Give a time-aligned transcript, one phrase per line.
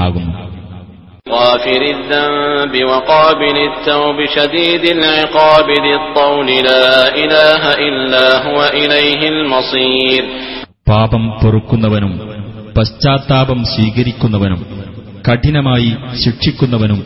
[0.00, 0.34] നിന്നാകുന്നു
[1.32, 10.22] غافر الذنب وقابل التوب شديد العقاب ذي الطول لا إله إلا هو إليه المصير
[10.86, 12.12] പാപം പൊറുക്കുന്നവനും
[12.76, 14.60] പശ്ചാത്താപം സ്വീകരിക്കുന്നവനും
[15.28, 15.90] കഠിനമായി
[16.22, 17.00] ശിക്ഷിക്കുന്നവനും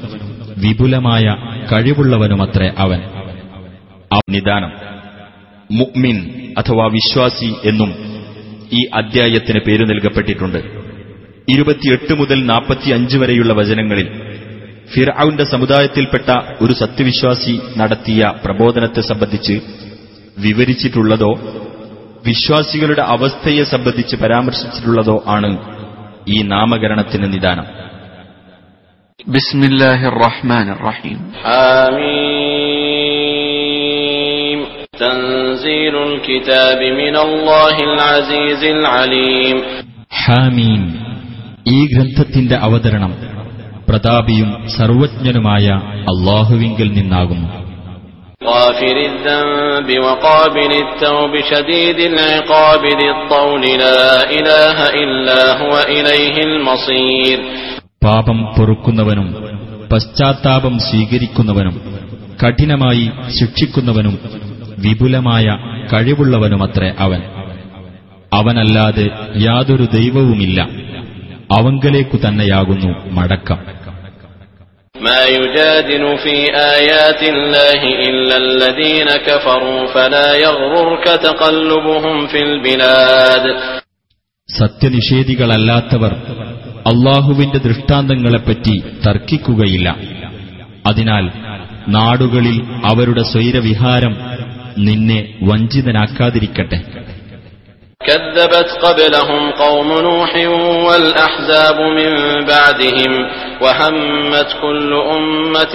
[0.57, 1.25] വിപുലമായ
[1.72, 3.00] കഴിവുള്ളവനുമത്രേ അവൻ
[4.11, 4.72] അവ- നിദാനം
[5.70, 6.16] മുഅ്മിൻ
[6.59, 7.91] അഥവാ വിശ്വാസി എന്നും
[8.70, 10.61] ഈ അദ്ധ്യായത്തിന് പേരു നൽകപ്പെട്ടിട്ടുണ്ട്
[11.54, 14.07] ഇരുപത്തിയെട്ട് മുതൽ നാൽപ്പത്തിയഞ്ച് വരെയുള്ള വചനങ്ങളിൽ
[14.93, 19.60] ഫിർഔന്റെ സമുദായത്തിൽപ്പെട്ട ഒരു സത്യവിശ്വാസി നടത്തിയ പ്രബോധനത്തെ സംബന്ധിച്ച്
[20.38, 21.32] വിവരിച്ചിട്ടുള്ളതോ
[22.28, 25.57] വിശ്വാസികളുടെ അവസ്ഥയെ സംബന്ധിച്ച് പരാമർശിച്ചിട്ടുള്ളതോ ആണ്
[26.28, 27.66] ഈ നാമകരണത്തിന് നിദാനം.
[29.27, 31.19] ബിസ്മില്ലാഹിർ റഹ്മാൻ റഹീം
[35.02, 39.58] തൻസീലുൽ കിതാബി മിനല്ലാഹിൽ അസീസിൽ അലീം.
[40.25, 41.05] ഹാമീം
[41.67, 43.17] ഈ ഗ്രന്ഥത്തിന്റെ അവതരണം
[43.89, 47.66] പ്രതാപിയും സർവജ്ഞനുമായ അള്ളാഹുവിങ്കിൽ നിന്നാകുന്നു.
[58.03, 59.47] പാപം പൊറുക്കുന്നവനും
[59.93, 61.99] പശ്ചാത്താപം സ്വീകരിക്കുന്നവനും
[62.47, 64.19] കഠിനമായി ശിക്ഷിക്കുന്നവനും
[64.77, 65.58] വിപുലമായ
[65.93, 67.21] കഴിവുള്ളവനുമത്രേ അവൻ.
[68.33, 70.84] അവനല്ലാതെ യാതൊരു ദൈവവുമില്ല.
[71.51, 73.57] അവങ്കലേക്കു തന്നെയാകുന്നു മടക്കം.
[84.57, 86.13] സത്യനിഷേധികളല്ലാത്തവർ
[86.87, 89.95] അള്ളാഹുവിന്റെ ദൃഷ്ടാന്തങ്ങളെപ്പറ്റി തർക്കിക്കുകയില്ല.
[90.87, 91.31] അതിനാൽ
[91.87, 94.17] നാടുകളിൽ അവരുടെ സ്വൈരവിഹാരം
[94.77, 97.05] നിന്നെ വഞ്ചിതനാക്കാതിരിക്കട്ടെ.
[98.05, 100.33] كذبت قبلهم قوم نوح
[100.86, 102.12] والأحزاب من
[102.44, 103.12] بعدهم
[103.62, 105.74] وهمت كل أمة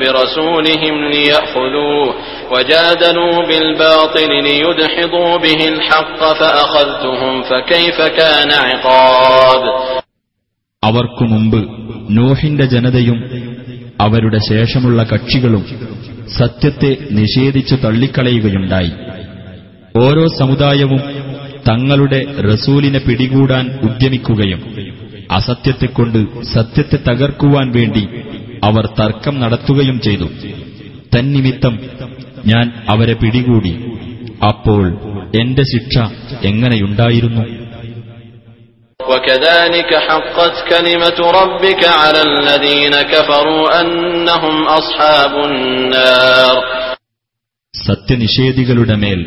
[0.00, 2.14] برسولهم ليأخذوه
[2.52, 9.62] وجادلوا بالباطل ليدحضوا به الحق فأخذتهم فكيف كان عقاب
[10.82, 11.60] അവർക്കു മുമ്പ്
[12.10, 13.18] നോഹിന്റെ ജനതയും
[14.00, 15.62] അവരുടെ ശേഷമുള്ള കക്ഷികളും
[16.38, 18.92] സത്യത്തെ നിഷേധിച്ചു തള്ളിക്കളയുകയുണ്ടായി
[19.96, 21.02] ഓരോ സമുദായവും
[21.66, 24.60] തങ്ങളുടെ റസൂലിനെ പിടികൂടാൻ ഉദ്യമിക്കുകയും
[25.30, 26.18] അസത്യത്തെക്കൊണ്ട്
[26.52, 28.04] സത്യത്തെ തകർക്കുവാൻ വേണ്ടി
[28.64, 30.28] അവർ തർക്കം നടത്തുകയും ചെയ്തു
[31.14, 31.74] തന്നിമിത്തം
[32.46, 33.72] ഞാൻ അവരെ പിടികൂടി
[34.44, 34.84] അപ്പോൾ
[35.36, 35.94] എന്റെ ശിക്ഷ
[36.50, 37.44] എങ്ങനെയുണ്ടായിരുന്നു
[39.00, 46.56] وكذلك حقت كلمة ربك على الذين كفروا أنهم أصحاب النار
[47.74, 49.20] സത്യനിഷേധികളുടെ മേൽ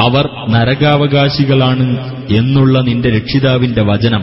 [0.00, 1.86] അവർ നരകാവകാശികളാണ്
[2.36, 4.22] എന്നുള്ള നിന്റെ രക്ഷിതാവിന്റെ വചനം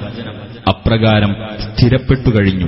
[0.70, 2.68] അപ്രകാരം സ്ഥിരപ്പെട്ടു കഴിഞ്ഞു.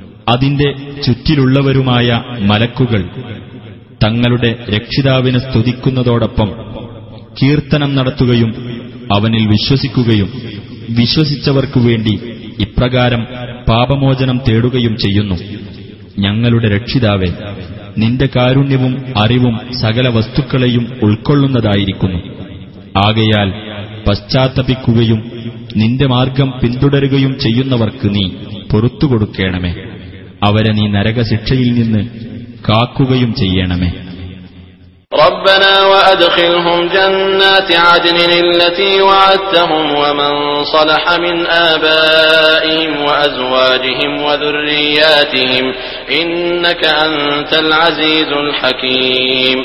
[0.31, 0.75] അതിന്റെ
[1.05, 2.07] ചുറ്റിലുള്ളവരുമായ
[2.39, 3.01] മലക്കുകൾ
[4.03, 6.49] തങ്ങളുടെ രക്ഷിതാവിനെ സ്തുതിക്കുന്നതോടൊപ്പം
[7.41, 8.51] കീർത്തനം നടത്തുകയും
[9.13, 10.29] അവനിൽ വിശ്വസിക്കുകയും
[10.89, 12.13] വിശ്വസിച്ചവർക്കു വേണ്ടി
[12.59, 13.21] ഇപ്രകാരം
[13.69, 15.35] പാപമോചനം തേടുകയും ചെയ്യുന്നു.
[16.19, 17.29] ഞങ്ങളുടെ രക്ഷിതാവെ
[17.97, 22.19] നിന്റെ കാരുണ്യവും അറിവും സകല വസ്തുക്കളെയും ഉൾക്കൊള്ളുന്നതായിരിക്കുന്നു.
[22.97, 23.49] ആകയാൽ
[24.07, 25.19] പശ്ചാത്തപിക്കുകയും
[25.77, 28.25] നിന്റെ മാർഗം പിന്തുടരുകയും ചെയ്യുന്നവർക്ക് നീ
[28.71, 29.73] പൊറത്തു കൊടുക്കണമേ
[30.42, 32.02] അവരെ നീ നരകശിക്ഷയിൽ നിന്ന്
[32.64, 33.90] കാക്കുകയും ചെയ്യണമേ
[35.12, 40.32] ربنا وأدخلهم جنات عدن التي وعدتهم ومن
[40.66, 41.36] صلح من
[41.70, 45.64] آبائهم وأزواجهم وذرياتهم
[46.12, 49.58] إنك أنت العزيز الحكيم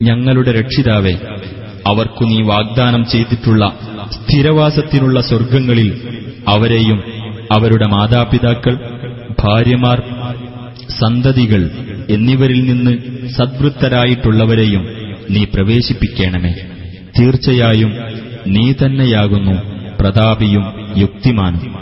[0.00, 1.14] ഞങ്ങളുടെ രക്ഷിതാവെ
[1.86, 3.62] അവർക്കു നീ വാഗ്ദാനം ചെയ്തിട്ടുള്ള
[4.16, 5.88] സ്ഥിരവാസത്തിനുള്ള സ്വർഗങ്ങളിൽ
[6.46, 6.98] അവരെയും
[7.54, 8.74] അവരുടെ മാതാപിതാക്കൾ
[9.43, 10.01] ഭാര്യമാർ
[10.99, 11.71] സന്തതികൾ
[12.09, 12.91] എന്നിവരിൽ നിന്ന്
[13.37, 14.83] സദ്വൃത്തരായിട്ടുള്ളവരെയും
[15.29, 16.53] നീ പ്രവേശിപ്പിക്കണമേ.
[17.19, 17.93] തീർച്ചയായും
[18.47, 19.55] നീ തന്നെയാകുന്നു
[19.99, 21.81] പ്രതാപിയും യുക്തിമാനും.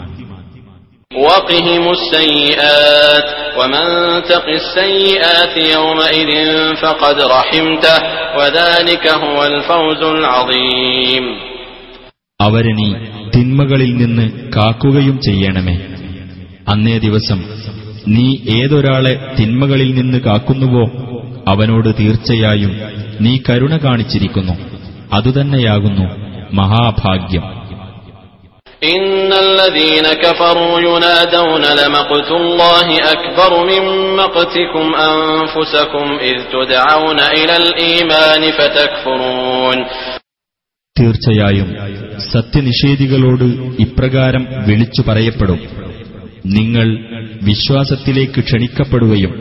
[12.42, 12.94] അവരെ നീ
[13.34, 15.78] തിന്മകളിൽ നിന്ന് കാക്കുകയും ചെയ്യണമേ.
[16.70, 17.44] അന്നേ ദിവസം
[18.08, 20.86] നീ ഏതൊരാളെ തിന്മകളിൽ നിന്ന് കാക്കുന്നുവോ
[21.48, 22.80] അവനോട് തീർച്ചയായും
[23.20, 24.52] നീ കരുണ കാണിച്ചിരിക്കുന്നു.
[25.12, 27.60] അതുതന്നെയാകുന്നു മഹാഭാഗ്യം.
[40.98, 41.76] തീർച്ചയായും
[42.32, 43.44] സത്യനിഷേധികളോട്
[43.82, 45.79] ഇപ്രകാരം വിളിച്ചു പറയപ്പെടും.
[46.55, 46.87] നിങ്ങൾ
[47.49, 49.33] വിശ്വാസത്തിലേക്ക് ക്ഷണിക്കപ്പെടുകയും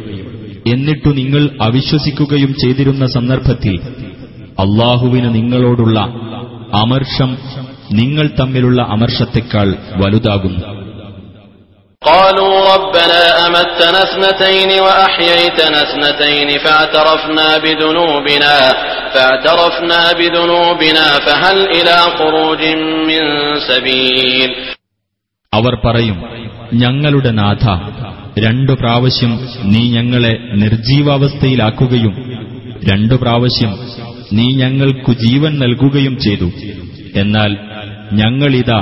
[0.71, 3.75] എന്നിട്ടു നിങ്ങൾ അവിശ്വസിക്കുകയും ചെയ്തിരുന്ന സന്ദർഭത്തിൽ
[4.59, 5.99] അള്ളാഹുവിന് നിങ്ങളോടുള്ള
[6.77, 7.31] അമർഷം
[7.99, 9.69] നിങ്ങൾ തമ്മിലുള്ള അമർഷത്തെക്കാൾ
[10.03, 10.63] വലുതാകുന്നു
[12.03, 18.57] قالوا ربنا أمتنا اثنتين وأحييتنا اثنتين فاعترفنا بذنوبنا
[19.15, 22.63] فاعترفنا بذنوبنا فهل إلى خروج
[23.09, 23.23] من
[23.61, 24.51] سبيل
[25.54, 26.18] അവർ പറയും
[26.74, 27.66] ഞങ്ങളുടെ നാഥ
[28.40, 29.32] രണ്ടു പ്രാവശ്യം
[29.64, 32.14] നീ ഞങ്ങളെ നിർജീവാവസ്ഥയിലാക്കുകയും
[32.84, 33.72] രണ്ടു പ്രാവശ്യം
[34.34, 36.48] നീ ഞങ്ങൾക്കു ജീവൻ നൽകുകയും ചെയ്തു.
[37.16, 37.52] എന്നാൽ
[38.12, 38.80] ഞങ്ങളിതാ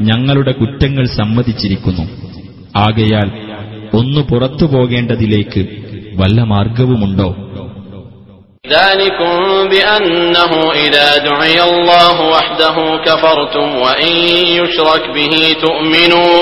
[0.00, 2.04] ഞങ്ങളുടെ കുറ്റങ്ങൾ സമ്മതിച്ചിരിക്കുന്നു.
[2.76, 3.28] ആകയാൽ
[3.92, 5.62] ഒന്നു പുറത്തു പോകേണ്ടതിലേക്ക്
[6.14, 7.28] വല്ല മാർഗവുമുണ്ടോ
[8.67, 9.33] ذلكم
[9.69, 14.13] بأنه إذا دعي الله وحده كفرتم وإن
[14.59, 16.35] يشرك به تؤمنوا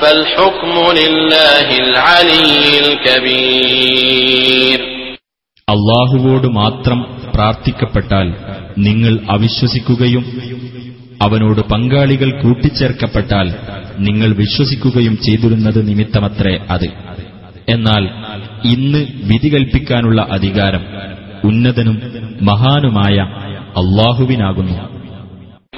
[0.00, 2.72] فالحكم لله العلي
[3.66, 4.80] الكبير
[5.68, 6.98] അള്ളാഹുവോട് മാത്രം
[7.32, 8.26] പ്രാർത്ഥിക്കപ്പെട്ടാൽ
[8.78, 10.24] നിങ്ങൾ അവിശ്വസിക്കുകയും
[11.20, 13.48] അവനോട് പങ്കാളികൾ കൂട്ടിച്ചേർക്കപ്പെട്ടാൽ
[13.98, 16.88] നിങ്ങൾ വിശ്വസിക്കുകയും ചെയ്തിരുന്നത് നിമിത്തമത്രേ അത്
[17.68, 18.02] എന്നാൽ
[18.74, 20.82] ഇന്ന് വിധി കൽപ്പിക്കാനുള്ള അധികാരം
[21.46, 21.96] ഉന്നതനും
[22.42, 23.16] മഹാനുമായ
[23.80, 24.76] അള്ളാഹുവിനാകുന്നു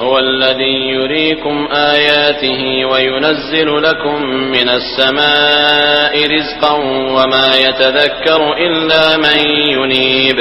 [0.02, 1.56] هو الذي يريكم
[1.92, 4.16] آياته وينزل لكم
[4.54, 6.72] من السماء رزقا
[7.16, 9.38] وما يتذكر إلا من
[9.74, 10.38] ينيب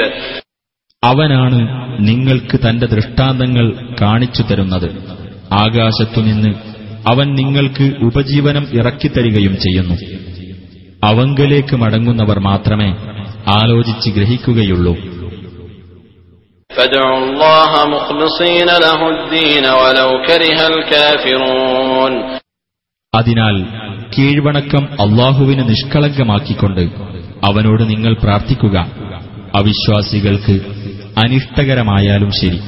[1.02, 1.58] അവനാണ്
[2.00, 3.66] നിങ്ങൾക്ക് തന്റെ ദൃഷ്ടാന്തങ്ങൾ
[4.00, 4.88] കാണിച്ചു തരുന്നത്
[5.58, 6.50] ആകാശത്തുനിന്ന്
[7.06, 9.96] അവൻ നിങ്ങൾക്ക് ഉപജീവനം ഇറക്കിത്തരികയും ചെയ്യുന്നു
[11.02, 12.90] അവങ്കലേക്ക് മടങ്ങുന്നവർ മാത്രമേ
[13.52, 14.94] ആലോചിച്ച് ഗ്രഹിക്കുകയുള്ളൂ
[16.72, 22.12] فادعوا الله مخلصين له الدين ولو كره الكافرون
[23.12, 23.56] അതിനാൽ
[24.14, 26.82] കീഴ്വണക്കം അള്ളാഹുവിന് നിഷ്കളങ്കമാക്കിക്കൊണ്ട്
[27.42, 28.76] അവനോട് നിങ്ങൾ പ്രാർത്ഥിക്കുക
[29.58, 30.56] അവിശ്വാസികൾക്ക്
[31.22, 32.60] അനിഷ്ടകരമായാലും ശരി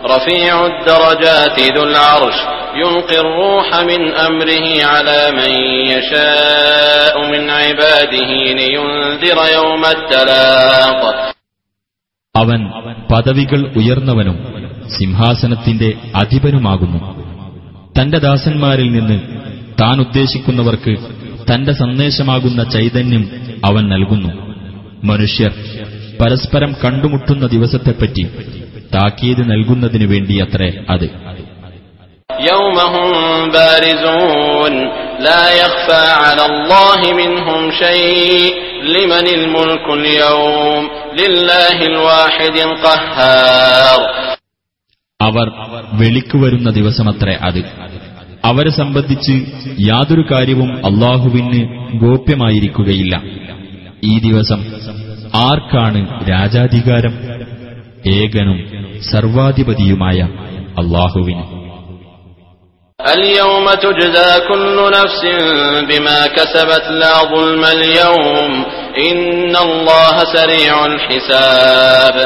[0.00, 2.38] رفيع الدرجات ذو العرش
[2.76, 5.52] يلقي الروح من أمره على من
[5.92, 11.00] يشاء من عباده لينذر يوم التلاق
[12.34, 12.60] അവൻ
[13.10, 14.36] പദവികൾ ഉയർന്നവനും
[14.96, 15.88] സിംഹാസനത്തിന്റെ
[16.22, 17.00] അധിപനുമാകുന്നു
[17.98, 19.18] തന്റെ ദാസന്മാരിൽ നിന്ന്
[19.80, 20.94] താൻ ഉദ്ദേശിക്കുന്നവർക്ക്
[21.50, 23.24] തന്റെ സന്ദേശമാകുന്ന ചൈതന്യം
[23.64, 24.32] അവൻ നൽകുന്നു
[25.02, 25.52] മനുഷ്യർ
[26.20, 28.24] പരസ്പരം കണ്ടുമുട്ടുന്ന ദിവസത്തെപ്പറ്റി
[28.92, 31.08] താക്കീത് നൽകുന്നതിനു വേണ്ടിയത്രേ അത്
[32.50, 33.08] يوم هم
[33.50, 34.74] بارزون
[35.20, 38.52] لا يخفى على الله منهم شيء
[38.86, 40.99] لمن الملك اليوم لله الواحد القهار
[45.21, 45.51] അവർ
[45.93, 47.63] വെളിക്കു വരുന്ന ദിവസമത്രേ അത്.
[48.45, 49.31] അവരെ സംബന്ധിച്ച്
[49.79, 53.23] യാതൊരു കാര്യവും അള്ളാഹുവിന് ഗോപ്യമായിരിക്കുകയില്ല.
[54.03, 54.63] ഈ ദിവസം
[55.35, 57.13] ആർക്കാണ് രാജാധികാരം?
[58.07, 58.65] ഏകനും
[59.11, 60.21] സർവാധിപതിയുമായ
[60.77, 61.60] അള്ളാഹുവിന്.
[63.00, 65.22] اليوم تجزى كل نفس
[65.88, 68.50] بما كسبت لا ظلم اليوم
[69.02, 72.16] إن الله سريع الحساب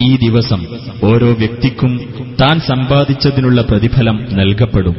[0.00, 0.60] ഈ ദിവസം
[1.04, 1.92] ഓരോ വ്യക്തിക്കും
[2.40, 4.96] താൻ സമ്പാദിച്ചതിനുള്ള പ്രതിഫലം നൽകപ്പെടും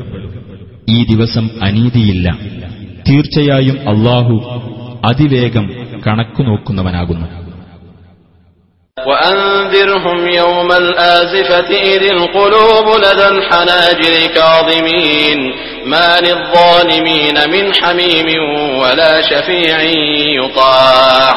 [0.89, 2.27] ഈ ദിവസം അനീതിയില്ല
[3.09, 4.35] തീർച്ചയായും അള്ളാഹു
[5.05, 5.65] അതിവേഗം
[6.05, 7.27] കണക്കു നോക്കുന്നവനാകുന്നു
[8.99, 15.39] وأنذرهم يوم الآزفة إذ القلوب لدى الحناجر كاظمين
[15.85, 18.27] ما للظالمين من حميم
[18.81, 19.77] ولا شفيع
[20.37, 21.33] يطاع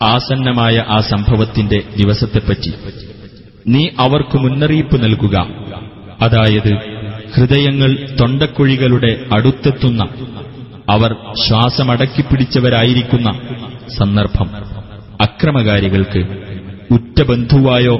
[0.00, 2.70] ആസന്നമായ ആ സംഭവത്തിന്റെ ദിവസത്തെപ്പറ്റി
[3.66, 5.36] നീ അവർക്ക് മുന്നറിയിപ്പ് നൽകുക
[6.20, 6.72] അതായത്
[7.34, 7.90] ഹൃദയങ്ങൾ
[8.20, 10.02] തൊണ്ടക്കുഴികളുടെ അടുത്തെത്തുന്ന
[10.90, 11.10] അവർ
[11.44, 13.28] ശ്വാസമടക്കിപ്പിടിച്ചവരായിരിക്കുന്ന
[13.98, 14.48] സന്ദർഭം
[15.20, 16.20] അക്രമകാരികൾക്ക്
[16.91, 17.97] ഉറ്റബന്ധുവായോ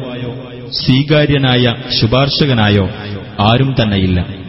[0.71, 2.89] സ്വീകാര്യനായ ശുപാർശകനായോ
[3.39, 4.39] ആരും തന്നെയില്ല.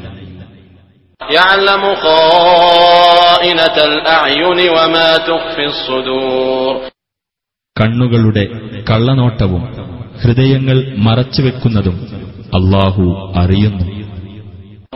[7.80, 8.48] കണ്ണുകളുടെ
[8.90, 9.62] കള്ളനോട്ടവും
[10.24, 11.96] ഹൃദയങ്ങൾ മറച്ചുവെക്കുന്നതും
[12.54, 13.99] അള്ളാഹു അറിയുന്നു.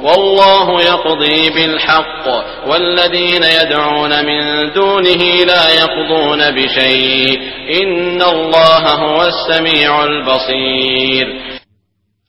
[0.03, 2.25] والله يقضي بالحق
[2.69, 4.41] والذين يدعون من
[4.73, 5.21] دونه
[5.51, 7.39] لا يقضون بشيء
[7.81, 11.25] إن الله هو السميع البصير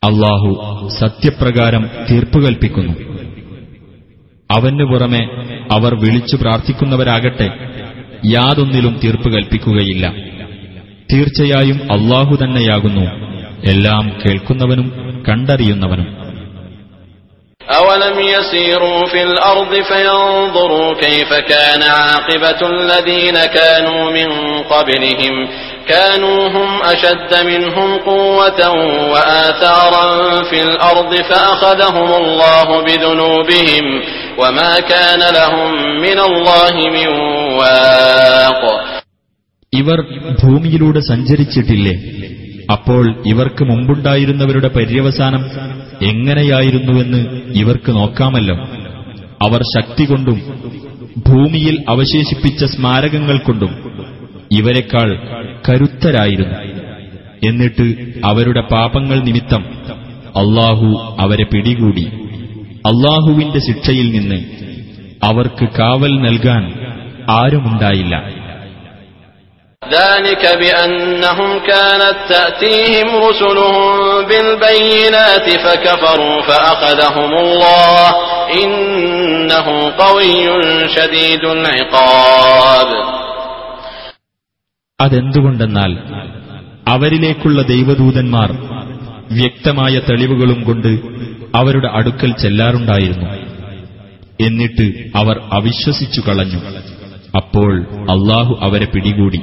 [0.02, 0.50] അള്ളാഹു
[1.00, 2.94] സത്യപ്രകാരം തീർപ്പ് കൽപ്പിക്കുന്നു
[4.50, 5.22] അവനു പുറമെ
[5.76, 7.48] അവർ വിളിച്ചു പ്രാർത്ഥിക്കുന്നവരാകട്ടെ
[8.30, 10.04] യാതൊന്നിലും തീർപ്പ് കൽപ്പിക്കുകയില്ല
[11.12, 13.04] തീർച്ചയായും അള്ളാഹു തന്നെയാകുന്നു
[13.72, 14.88] എല്ലാം കേൾക്കുന്നവനും
[15.28, 16.08] കണ്ടറിയുന്നവനും
[17.70, 24.28] أولم يسيروا في الأرض فينظروا كيف كان عاقبة الذين كانوا من
[24.64, 25.34] قبلهم
[25.88, 28.60] كانوا هم أشد منهم قوة
[29.12, 30.06] وآثارا
[30.42, 33.84] في الأرض فأخذهم الله بذنوبهم
[34.38, 35.70] وما كان لهم
[36.00, 37.08] من الله من
[37.58, 38.62] واق
[39.72, 39.98] ഇവർ
[40.42, 41.92] ഭൂമിയിലൂടെ സഞ്ചരിച്ചിട്ടില്ലേ
[42.72, 45.42] അപ്പോൾ ഇവർക്ക് മുമ്പുണ്ടായിരുന്നവരുടെ പര്യവസാനം
[46.01, 48.55] എങ്ങനെയായിരുന്നുവെന്ന് ഇവർക്ക് നോക്കാമല്ലോ.
[49.41, 50.41] അവർ ശക്തി കൊണ്ടും
[51.27, 53.69] ഭൂമിയിൽ അവശേഷിപ്പിച്ച സ്മാരകങ്ങൾ കൊണ്ടും
[54.51, 55.19] ഇവരെക്കാൾ
[55.69, 56.75] കരുത്തരായിരുന്നു.
[57.43, 59.65] എന്നിട്ട് അവരുടെ പാപങ്ങൾ നിമിത്തം
[60.35, 62.05] അള്ളാഹു അവരെ പിടികൂടി.
[62.85, 64.35] അള്ളാഹുവിന്റെ ശിക്ഷയിൽ നിന്ന്
[65.23, 66.73] അവർക്ക് കാവൽ നൽകാൻ
[67.29, 68.34] ആരുമുണ്ടായില്ല.
[69.84, 73.84] ذلك بأنهم كانت تأتيهم رسلهم
[74.28, 78.06] بالبينات فكفروا فأخذهم الله
[78.56, 79.66] إنه
[79.98, 80.46] قوي
[80.88, 82.88] شديد العقاب
[84.98, 85.92] അതെന്തുകൊണ്ടെന്നാൽ
[86.86, 88.50] അവരിലേക്കുള്ള ദൈവദൂതന്മാർ
[89.30, 90.92] വ്യക്തമായ തെളിവുകളും കൊണ്ട്
[91.54, 93.28] അവരുടെ അടുക്കൽ ചെല്ലാറുണ്ടായിരുന്നു
[94.40, 96.60] എന്നിട്ട് അവർ അവിശ്വസിച്ചു കളഞ്ഞു
[97.36, 97.72] അപ്പോൾ
[98.14, 99.40] അള്ളാഹു അവരെ പിടികൂടി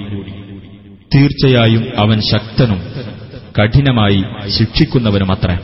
[1.12, 2.82] തീർച്ചയായും അവൻ ശക്തനും
[3.56, 4.22] കഠിനമായി
[4.58, 5.58] ശിക്ഷിക്കുന്നവനുമത്രേ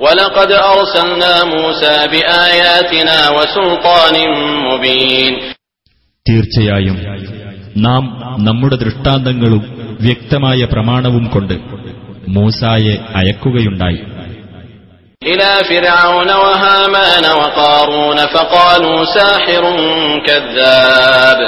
[0.00, 4.14] ولقد أرسلنا موسى بآياتنا وسلطان
[4.66, 5.32] مبين
[6.26, 6.96] തീർച്ചയായും
[7.84, 8.02] നാം
[8.46, 9.62] നമ്മുടെ ദൃഷ്ടാന്തങ്ങളും
[10.00, 11.54] വ്യക്തമായ പ്രമാണവും കൊണ്ട്
[12.28, 14.00] മൂസായെ അയക്കുകയുണ്ടായി
[15.22, 19.64] إلى فرعون وهامان وقارون فقالوا ساحر
[20.26, 21.40] كذاب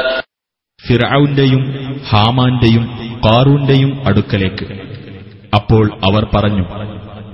[0.85, 1.63] ഫിറൌന്റെയും
[2.11, 2.85] ഹാമാന്റെയും
[3.25, 4.67] കാറൂന്റെയും അടുക്കലേക്ക്
[5.57, 6.65] അപ്പോൾ അവർ പറഞ്ഞു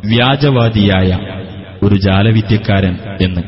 [0.05, 1.11] വ്യാജവാദിയായ
[1.83, 3.43] ഒരു ജാലവിദ്യക്കാരൻ എന്ന്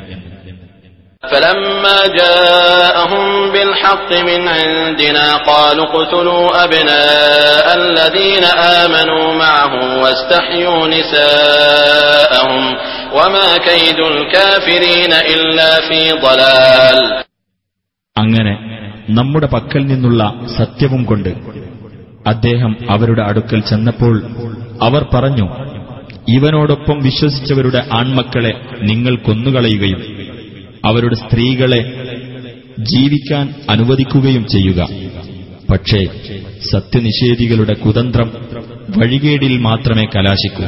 [1.23, 8.45] فلما جاءهم بالحق من عندنا قالوا اقتلوا أبناء الذين
[8.79, 12.63] آمنوا معه واستحيوا نساءهم
[13.13, 16.99] وما كيد الكافرين إلا في ضلال
[18.17, 18.55] അങ്ങനെ
[19.11, 20.23] നമ്മുടെ പക്കൽ നിന്നുള്ള
[20.59, 21.31] സത്യവും കൊണ്ട്
[22.27, 24.15] അദ്ദേഹം അവരുടെ അടുക്കൽ ചെന്നപ്പോൾ
[24.81, 25.47] അവർ പറഞ്ഞു
[26.35, 30.01] ഇവനോടൊപ്പം വിശ്വസിച്ചവരുടെ ആൺമക്കളെ നിങ്ങൾ കൊന്നുകളയുകയും
[30.89, 31.81] അവരുടെ സ്ത്രീകളെ
[32.91, 34.81] ജീവിക്കാൻ അനുവദിക്കുകയും ചെയ്യുക
[35.71, 36.01] പക്ഷേ
[36.73, 38.29] സത്യനിഷേധികളുടെ കുതന്ത്രം
[38.99, 40.67] വഴികേടിൽ മാത്രമേ കലാശിക്കൂ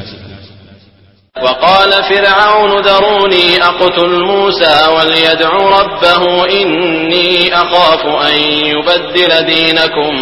[1.37, 10.15] وقال فرعون ذروني أقتل موسى وليدع ربه إني أخاف أن يبدل دينكم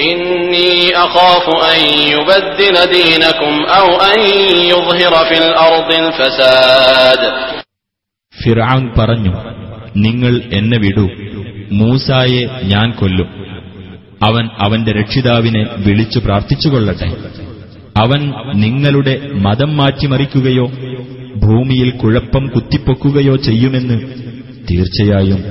[0.00, 4.18] إني أخاف أن يبدل دينكم أو أن
[4.64, 7.20] يظهر في الأرض الفساد
[8.43, 9.35] ഫിറാൻ പറഞ്ഞു
[9.97, 11.09] നിങ്ങൾ എന്നെ വിടൂ.
[11.71, 13.27] മൂസായെ ഞാൻ കൊല്ലും.
[14.23, 17.15] അവൻ അവന്റെ രക്ഷിതാവിനെ വിളിച്ചു പ്രാർത്ഥിച്ചുകൊള്ളട്ടെ.
[17.97, 20.71] അവൻ നിങ്ങളുടെ മതം മാറ്റിമറിക്കുകയോ
[21.35, 23.99] ഭൂമിയിൽ കുഴപ്പം കുത്തിപ്പൊക്കുകയോ ചെയ്യുമെന്ന്
[24.71, 25.43] തീർച്ചയായും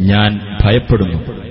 [0.00, 1.43] ഞാൻ ഭയപ്പെടുന്നു.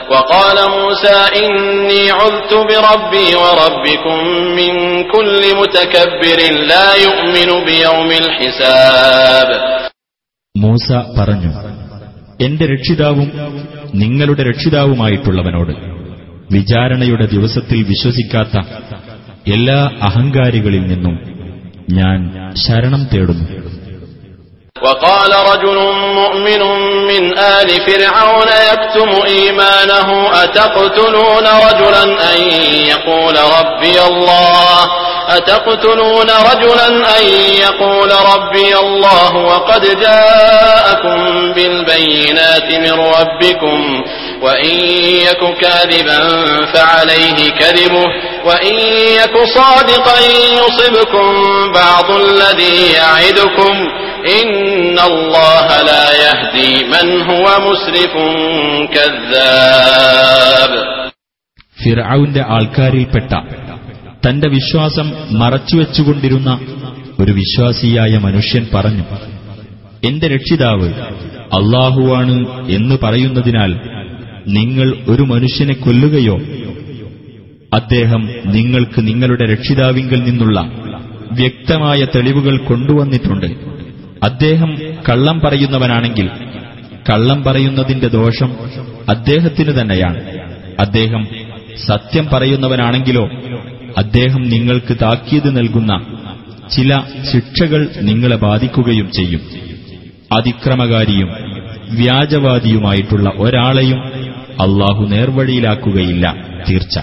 [0.00, 4.18] وقال موسى إني عذت بربي وربكم
[4.58, 4.72] من
[5.04, 9.48] كل متكبر لا يؤمن بيوم الحساب
[10.54, 11.50] മൂസ പറഞ്ഞു
[12.40, 13.28] എന്റെ രക്ഷിതാവും
[13.94, 15.72] നിങ്ങളുടെ രക്ഷിതാവുമായിട്ടുള്ളവനോട്
[16.50, 18.54] വിചാരണയുടെ ദിവസത്തിൽ വിശ്വസിക്കാത്ത
[19.46, 21.16] എല്ലാ അഹങ്കാരികളിൽ നിന്നും
[21.98, 22.18] ഞാൻ
[22.64, 23.46] ശരണം തേടുന്നു
[24.81, 25.75] وقال رجل
[26.15, 26.61] مؤمن
[27.07, 32.41] من آل فرعون يكتم إيمانه أتقتلون رجلا؟ أن
[32.87, 34.87] يقول ربي الله.
[35.29, 37.25] أتقتلون رجلا؟ أن
[37.61, 39.35] يقول ربي الله.
[39.35, 44.03] وقد جاءكم بالبينات من ربكم.
[44.41, 44.75] وإن
[45.27, 46.19] يك كاذبا
[46.73, 48.07] فعليه كذبه.
[48.45, 48.73] وإن
[49.19, 50.19] يك صادقا
[50.51, 51.33] يصبكم
[51.71, 54.01] بعض الذي يعدكم.
[61.83, 63.33] ഫിറാവിന്റെ ആൾക്കാരിൽപ്പെട്ട
[64.29, 66.59] തന്റെ വിശ്വാസം മറച്ചുവെച്ചുകൊണ്ടിരുന്ന
[67.19, 69.03] ഒരു വിശ്വാസിയായ മനുഷ്യൻ പറഞ്ഞു
[70.07, 70.93] എന്റെ രക്ഷിതാവ്
[71.53, 73.71] അള്ളാഹുവാണ് എന്ന് പറയുന്നതിനാൽ
[74.47, 76.39] നിങ്ങൾ ഒരു മനുഷ്യനെ കൊല്ലുകയോ?
[77.73, 80.59] അദ്ദേഹം നിങ്ങൾക്ക് നിങ്ങളുടെ രക്ഷിതാവിങ്കിൽ നിന്നുള്ള
[81.31, 83.70] വ്യക്തമായ തെളിവുകൾ കൊണ്ടുവന്നിട്ടുണ്ട്.
[84.26, 84.70] അദ്ദേഹം
[85.08, 86.28] കള്ളം പറയുന്നവനാണെങ്കിൽ
[87.08, 88.50] കള്ളം പറയുന്നതിന്റെ ദോഷം
[89.08, 90.20] അദ്ദേഹത്തിനു തന്നെയാണ്
[90.84, 91.22] അദ്ദേഹം
[91.86, 93.24] സത്യം പറയുന്നവനാണെങ്കിലോ
[94.02, 95.92] അദ്ദേഹം നിങ്ങൾക്ക് താക്കീത് നൽകുന്ന
[96.74, 96.92] ചില
[97.30, 99.42] ശിക്ഷകൾ നിങ്ങളെ ബാധിക്കുകയും ചെയ്യും
[100.36, 101.30] അതിക്രമകാരിയും
[102.00, 104.00] വ്യാജവാദിയുമായിട്ടുള്ള ഒരാളെയും
[104.64, 106.26] അള്ളാഹു നേർവഴിയിലാക്കുകയില്ല
[106.68, 106.96] തീർച്ച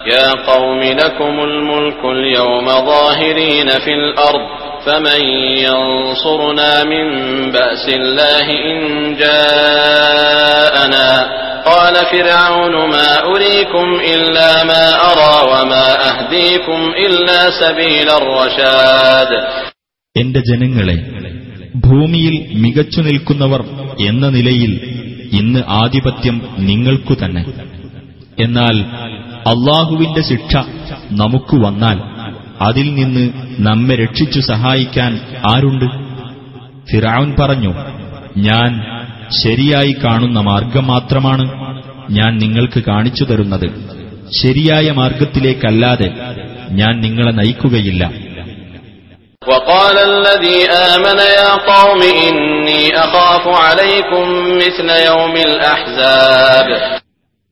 [0.00, 4.46] يا قوم لكم الملك اليوم ظاهرين في الأرض
[4.86, 5.22] فمن
[5.60, 7.06] ينصرنا من
[7.52, 8.78] بأس الله إن
[9.22, 11.08] جاءنا
[11.64, 19.30] قال فرعون ما أريكم إلا ما أرى وما أهديكم إلا سبيل الرشاد
[20.16, 20.96] എന്റെ ജനങ്ങളെ
[21.86, 23.60] ഭൂമിയിൽ മികച്ചു നിൽക്കുന്നവർ
[24.08, 24.72] എന്ന നിലയിൽ
[25.38, 26.36] ഇന്ന് ആധിപത്യം
[26.68, 27.42] നിങ്ങൾക്കു തന്നെ
[28.38, 28.76] എന്നാൽ
[29.52, 30.52] അള്ളാഹുവിന്റെ ശിക്ഷ
[31.22, 31.98] നമുക്ക് വന്നാൽ
[32.66, 33.24] അതിൽ നിന്ന്
[33.66, 35.12] നമ്മെ രക്ഷിച്ചു സഹായിക്കാൻ
[35.52, 35.86] ആരുണ്ട്
[36.90, 37.72] ഫിറാവുൻ പറഞ്ഞു
[38.48, 38.70] ഞാൻ
[39.42, 41.44] ശരിയായി കാണുന്ന മാർഗം മാത്രമാണ്
[42.12, 43.68] ഞാൻ നിങ്ങൾക്ക് കാണിച്ചു തരുന്നത്
[44.40, 46.10] ശരിയായ മാർഗത്തിലേക്കല്ലാതെ
[46.80, 48.04] ഞാൻ നിങ്ങളെ നയിക്കുകയില്ല
[49.42, 54.24] وقال الذي آمن يا قوم إني أخاف عليكم
[54.62, 56.66] مثل يوم الأحزاب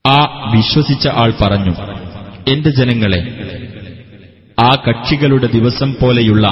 [0.05, 0.19] ആ
[0.52, 1.73] വിശ്വസിച്ച ആൾ പറഞ്ഞു
[2.47, 3.21] എന്റെ ജനങ്ങളെ
[4.59, 6.47] ആ കക്ഷികളുടെ ദിവസം പോലെയുള്ള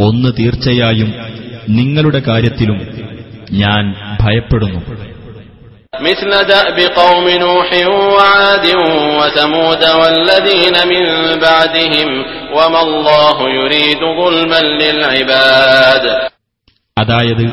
[0.00, 1.10] ഒന്ന് തീർച്ചയായും
[1.78, 2.78] നിങ്ങളുടെ കാര്യത്തിലും
[3.62, 3.84] ഞാൻ
[4.22, 4.80] ഭയപ്പെടുന്നു
[6.02, 7.68] مثل دأب قوم نوح
[8.08, 8.66] وعاد
[9.18, 11.04] وثمود والذين من
[11.40, 12.08] بعدهم
[12.52, 16.04] وما الله يريد ظلما للعباد
[16.96, 17.44] അതായത്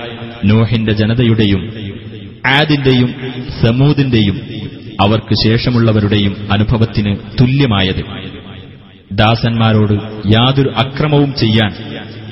[0.44, 1.62] നോഹിന്റെ ജനതയുടെയും
[2.50, 3.10] ആദിന്റെയും
[3.62, 4.38] സമൂദിന്റെയും
[5.04, 8.04] അവർക്ക് ശേഷമുള്ളവരുടെയും അനുഭവത്തിന് തുല്യമായത്
[9.13, 9.95] ദാസന്മാരോട്
[10.35, 11.71] യാതൊരു അക്രമവും ചെയ്യാൻ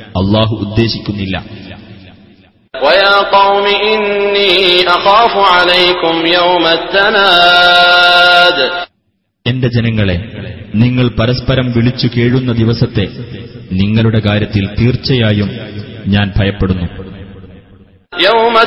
[0.08, 1.44] അള്ളാഹു ഉദ്ദേശിക്കുന്നില്ല.
[9.46, 10.16] എന്റെ ജനങ്ങളെ
[10.74, 13.08] നിങ്ങൾ പരസ്പരം വിളിച്ചു കേഴുന്ന ദിവസത്തെ
[13.72, 15.50] നിങ്ങളുടെ കാര്യത്തിൽ തീർച്ചയായും
[16.06, 17.08] ഞാൻ ഭയപ്പെടുന്നു.
[18.22, 18.62] യൗമ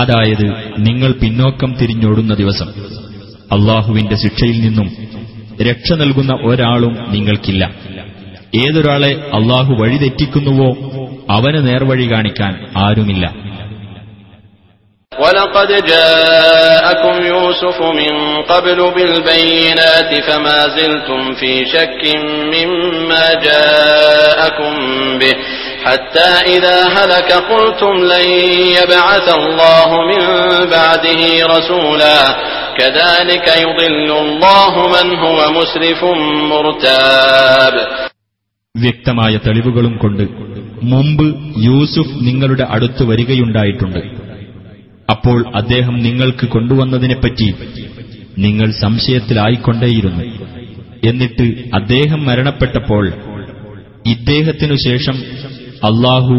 [0.00, 2.66] അതായത് നിങ്ങൾ പിന്നോക്കം തിരിഞ്ഞോടുന്ന ദിവസം.
[3.52, 5.08] അള്ളാഹുവിന്റെ ശിക്ഷയിൽ നിന്നും
[5.62, 7.70] രക്ഷ നൽകുന്ന ഒരാളും നിങ്ങൾക്കില്ല.
[8.54, 10.72] ഏതൊരാളെ അള്ളാഹു വഴിതെറ്റിക്കുന്നുവോ
[11.30, 13.47] അവന് നേർവഴി കാണിക്കാൻ ആരുമില്ല.
[15.13, 22.01] ولقد جاءكم يوسف من قبل بالبينات فما زلتم في شك
[22.55, 24.73] مما جاءكم
[25.19, 25.35] به
[25.85, 28.27] حتى إذا هلك قلتم لن
[28.79, 30.23] يبعث الله من
[30.65, 32.19] بعده رسولا
[32.77, 36.01] كذلك يضل الله من هو مسرف
[36.51, 37.75] مرتاب
[38.75, 40.23] വ്യക്തമായ തെളിവുകളും കൊണ്ട്
[40.83, 41.25] മുമ്പ്
[41.57, 43.99] യൂസുഫ് നിങ്ങളുടെ അടുത്ത് വരികയുണ്ടായിട്ടുണ്ട്
[45.10, 47.54] അപ്പോൾ അദ്ദേഹം നിങ്ങൾക്ക് കൊണ്ടുവന്നതിനെപ്പറ്റി
[48.38, 50.24] നിങ്ങൾ സംശയത്തിലായിക്കൊണ്ടേയിരുന്നു.
[51.04, 53.12] എന്നിട്ട് അദ്ദേഹം മരണപ്പെട്ടപ്പോൾ
[54.06, 55.16] ഇദ്ദേഹത്തിനു ശേഷം
[55.84, 56.34] അള്ളാഹു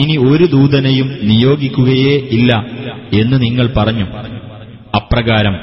[0.00, 2.52] ഇനി ഒരു ദൂതനെയും നിയോഗിക്കുകയേ ഇല്ല
[3.14, 4.06] എന്ന് നിങ്ങൾ പറഞ്ഞു.
[4.96, 5.56] അപ്രകാരം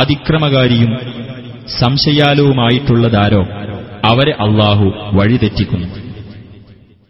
[0.00, 0.92] അതിക്രമകാരിയും
[1.80, 3.42] സംശയാലുവുമായിട്ടുള്ളതാരോ
[4.04, 5.88] അവരെ അള്ളാഹു വഴിതെറ്റിക്കുന്നു.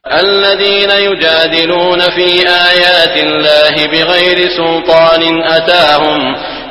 [0.06, 2.28] الذين يجادلون في
[2.70, 6.20] آيات الله بغير سلطان أتاهم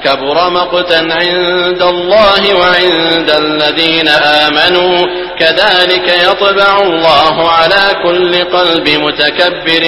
[0.04, 4.08] كبر مقتا عند الله وعند الذين
[4.44, 4.96] آمنوا
[5.38, 9.82] كذلك يطبع الله على كل قلب متكبر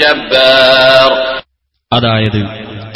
[0.00, 1.10] جبار
[1.92, 2.40] അതായത്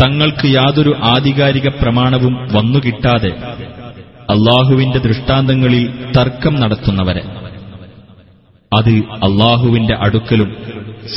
[0.01, 3.33] തങ്ങൾക്ക് യാതൊരു ആധികാരിക പ്രമാണവും വന്നുകിട്ടാതെ
[4.35, 5.85] അള്ളാഹുവിന്റെ ദൃഷ്ടാന്തങ്ങളിൽ
[6.17, 7.23] തർക്കം നടത്തുന്നവരെ
[8.73, 8.93] അത്
[9.27, 10.51] അള്ളാഹുവിന്റെ അടുക്കലും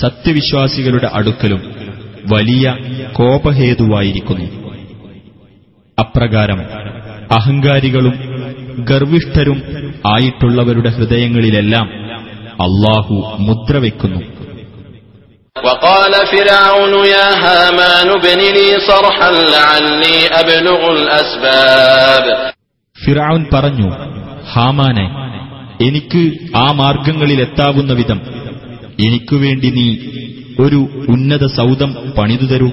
[0.01, 1.61] സത്യവിശ്വാസികളുടെ അടുക്കലും
[2.33, 2.65] വലിയ
[3.17, 4.47] കോപഹേതുവായിരിക്കുന്നു
[5.97, 6.59] അപ്രകാരം
[7.37, 8.15] അഹങ്കാരികളും
[8.89, 9.59] ഗർവിഷ്ഠരും
[10.07, 11.87] ആയിട്ടുള്ളവരുടെ ഹൃദയങ്ങളിലെല്ലാം
[12.67, 13.15] അള്ളാഹു
[13.47, 14.21] മുദ്രവെക്കുന്നു
[15.55, 22.25] وقال فرعون يا هامان ابن لي صرحا لعلي أبلغ الأسباب
[22.97, 23.89] ഫിറൌൻ പറഞ്ഞു
[24.53, 25.05] ഹാമാനെ
[25.81, 26.21] എനിക്ക്
[26.55, 28.19] ആ മാർഗങ്ങളിലെത്താവുന്ന വിധം
[28.99, 29.87] എനിക്കുവേണ്ടി നീ
[30.59, 30.79] ഒരു
[31.13, 32.71] ഉന്നത സൗദം പണിതു തരൂ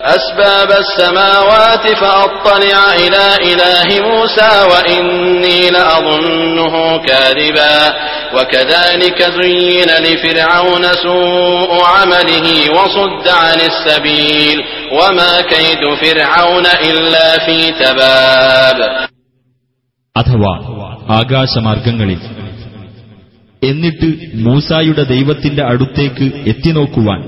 [0.00, 7.78] أسباب السماوات فأطلع إلى إله موسى وإني لأظنه كاذبا
[8.34, 14.56] وكذلك زين لفرعون سوء عمله وصد عن السبيل
[14.92, 18.78] وما كيد فرعون إلا في تباب
[20.17, 20.57] അഥവാ
[21.17, 22.17] ആകാശമാർഗങ്ങളിൽ.
[23.63, 27.21] എന്നിട്ട് മൂസായുടെ ദൈവത്തിന്റെ അടുത്തേക്ക് എത്തിനോക്കുവാൻ.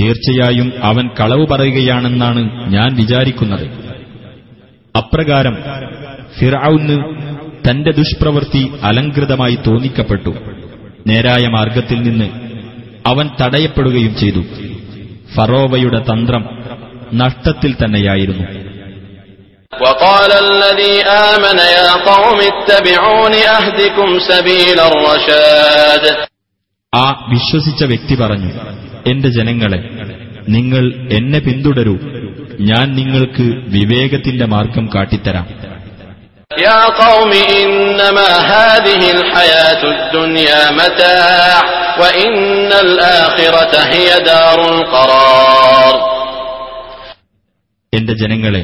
[0.00, 3.66] തീർച്ചയായും അവൻ കളവ് പറയുകയാണെന്നാണ് ഞാൻ വിചാരിക്കുന്നത്.
[4.96, 5.58] അപ്രകാരം
[6.38, 6.98] ഫിറാവുന്ന്
[7.70, 10.30] തന്റെ ദുഷ്പ്രവൃത്തി അലങ്കൃതമായി തോന്നിക്കപ്പെട്ടു.
[11.06, 12.30] നേരായ മാർഗത്തിൽ നിന്ന്
[13.06, 14.40] അവൻ തടയപ്പെടുകയും ചെയ്തു.
[15.34, 16.44] ഫറോവയുടെ തന്ത്രം
[17.14, 18.71] നഷ്ടത്തിൽ തന്നെയായിരുന്നു.
[19.73, 20.95] وقال الذي
[21.29, 26.03] آمن يا قوم اتبعون أهدكم سبيل الرشاد
[26.93, 28.51] ആ വിശ്വസിച്ച വ്യക്തി പറഞ്ഞു
[29.11, 29.79] എന്റെ ജനങ്ങളെ
[30.55, 30.83] നിങ്ങൾ
[31.17, 31.95] എന്നെ പിന്തുടരൂ
[32.69, 35.47] ഞാൻ നിങ്ങൾക്ക് വിവേകത്തിന്റെ മാർഗം കാട്ടിത്തരാം
[36.67, 41.55] يا قوم إنما هذه الحياة الدنيا متاع
[42.01, 42.35] وإن
[42.85, 45.95] الآخرة هي دار القرار
[47.93, 48.63] എന്റെ ജനങ്ങളെ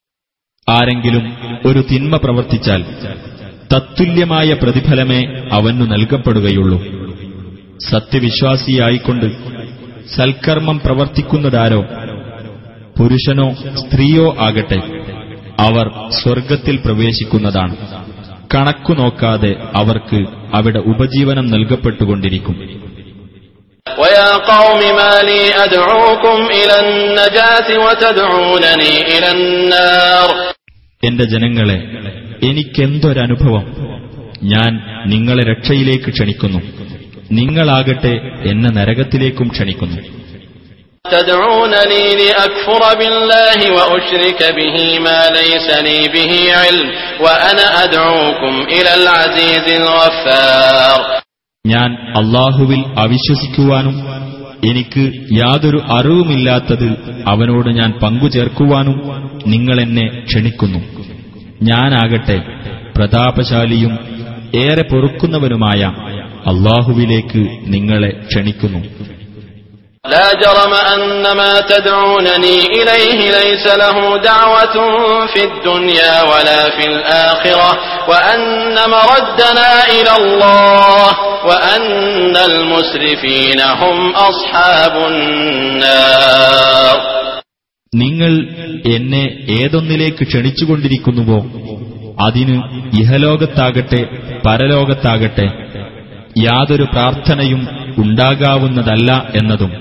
[0.70, 1.24] ആരെങ്കിലും
[1.68, 2.82] ഒരു തിന്മ പ്രവർത്തിച്ചാൽ
[3.72, 5.20] തത്തുല്യമായ പ്രതിഫലമേ
[5.56, 6.78] അവനു നൽകപ്പെടുകയുള്ളൂ
[7.86, 9.28] സത്യവിശ്വാസിയായിക്കൊണ്ട്
[10.16, 11.80] സൽക്കർമ്മം പ്രവർത്തിക്കുന്നതാരോ
[12.96, 13.48] പുരുഷനോ
[13.82, 14.80] സ്ത്രീയോ ആകട്ടെ
[15.66, 15.86] അവർ
[16.18, 17.76] സ്വർഗത്തിൽ പ്രവേശിക്കുന്നതാണ്
[18.54, 20.20] കണക്കു നോക്കാതെ അവർക്ക്
[20.58, 22.56] അവിടെ ഉപജീവനം നൽകപ്പെട്ടുകൊണ്ടിരിക്കും
[23.86, 30.28] ويا قوم ما لي أدعوكم إلى النجاة وتدعونني إلى النار
[31.02, 31.78] എന്റെ ജനങ്ങളെ
[32.48, 33.64] എനിക്കെന്തൊരനുഭവം
[34.44, 34.72] ഞാൻ
[35.06, 36.60] നിങ്ങളെ രക്ഷയിലേക്ക് ക്ഷണിക്കുന്നു
[37.38, 38.14] നിങ്ങളാകട്ടെ
[38.50, 39.98] എന്നെ നരകത്തിലേക്കും ക്ഷണിക്കുന്നു
[41.04, 46.88] تدعونني لأكفر بالله وأشرك به ما ليس لي به علم
[47.20, 50.98] وأنا أدعوكم إلى العزيز الغفار
[51.64, 51.90] ഞാൻ
[52.20, 53.94] അള്ളാഹുവിൽ അവിശ്വസിക്കുവാനും
[54.69, 56.89] എനിക്ക് യാതൊരു അറിവുമില്ലാത്തത്
[57.27, 58.97] അവനോട് ഞാൻ പങ്കുചേർക്കുവാനും
[59.47, 60.79] നിങ്ങളെന്നെ ക്ഷണിക്കുന്നു.
[61.61, 62.41] ഞാനാകട്ടെ
[62.95, 63.99] പ്രതാപശാലിയും
[64.55, 65.81] ഏറെ പൊറുക്കുന്നവനുമായ
[66.47, 69.10] അള്ളാഹുവിലേക്ക് നിങ്ങളെ ക്ഷണിക്കുന്നു.
[70.04, 74.76] لا جرم أن ما تدعونني إليه ليس له دعوة
[75.26, 77.70] في الدنيا ولا في الآخرة
[78.08, 78.42] وأن
[78.90, 81.08] مردنا إلى الله
[81.46, 83.96] وأن المسرفين هم
[84.30, 86.96] أصحاب النار
[87.92, 88.32] നിങ്ങൾ
[88.96, 89.24] എന്നെ
[89.58, 91.38] ഏതൊന്നിലേക്ക് ക്ഷണിച്ചുകൊണ്ടിരിക്കുന്നുവോ
[92.18, 92.56] അതിന്
[93.00, 94.00] ഇഹലോകത്താകട്ടെ
[94.46, 95.46] പരലോകത്താകട്ടെ
[96.46, 97.62] യാതൊരു പ്രാർത്ഥനയും
[97.98, 99.72] ഉണ്ടാകാവുന്നതല്ല എന്നതും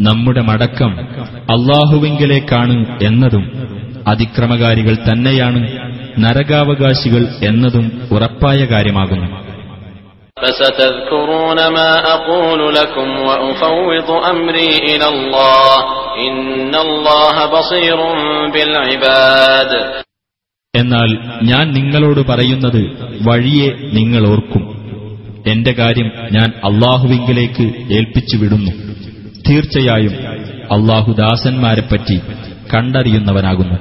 [0.00, 1.00] നമ്മുടെ മടക്കം
[1.34, 3.68] അള്ളാഹുവിങ്കിലേക്കാണ് എന്നതും
[4.08, 5.68] അതിക്രമകാരികൾ തന്നെയാണ്
[6.18, 9.46] നരകാവകാശികൾ എന്നതും ഉറപ്പായ കാര്യമാകുന്നു.
[20.76, 22.82] എന്നാൽ ഞാൻ നിങ്ങളോട് പറയുന്നത്
[23.28, 24.76] വഴിയെ നിങ്ങൾ ഓർക്കും.
[25.46, 28.85] എന്റെ കാര്യം ഞാൻ അള്ളാഹുവിങ്കിലേക്ക് ഏൽപ്പിച്ചു വിടുന്നു.
[29.45, 30.13] തീർച്ചയായും
[30.75, 32.17] അള്ളാഹു ദാസന്മാരെപ്പറ്റി
[32.73, 33.77] കണ്ടറിയുന്നവനാകുന്നു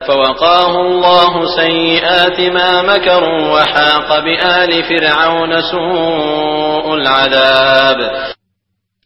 [0.00, 7.98] فوقاه الله سيئات ما مكروا وحاق بآل فرعون سوء العذاب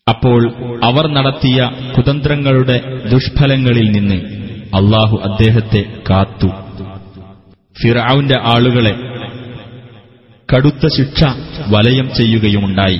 [0.06, 0.40] അപ്പോൾ
[0.82, 1.58] അവർ നടത്തിയ
[1.96, 2.76] കുതന്ത്രങ്ങളുടെ
[3.12, 4.18] ദുഷ്ഫലങ്ങളിൽ നിന്ന്
[4.72, 6.48] അള്ളാഹു അദ്ദേഹത്തെ കാത്തു
[7.76, 8.94] ഫിറൌന്റെ ആളുകളെ
[10.48, 11.20] കടുത്ത ശിക്ഷ
[11.70, 12.98] വലയം ചെയ്യുകയുമുണ്ടായി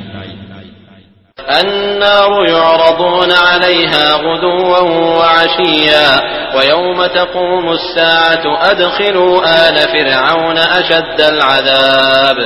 [1.57, 4.79] النار يعرضون عليها غدوا
[5.19, 6.09] وعشيا
[6.57, 12.39] ويوم تقوم الساعة أدخلوا آل فرعون أشد العذاب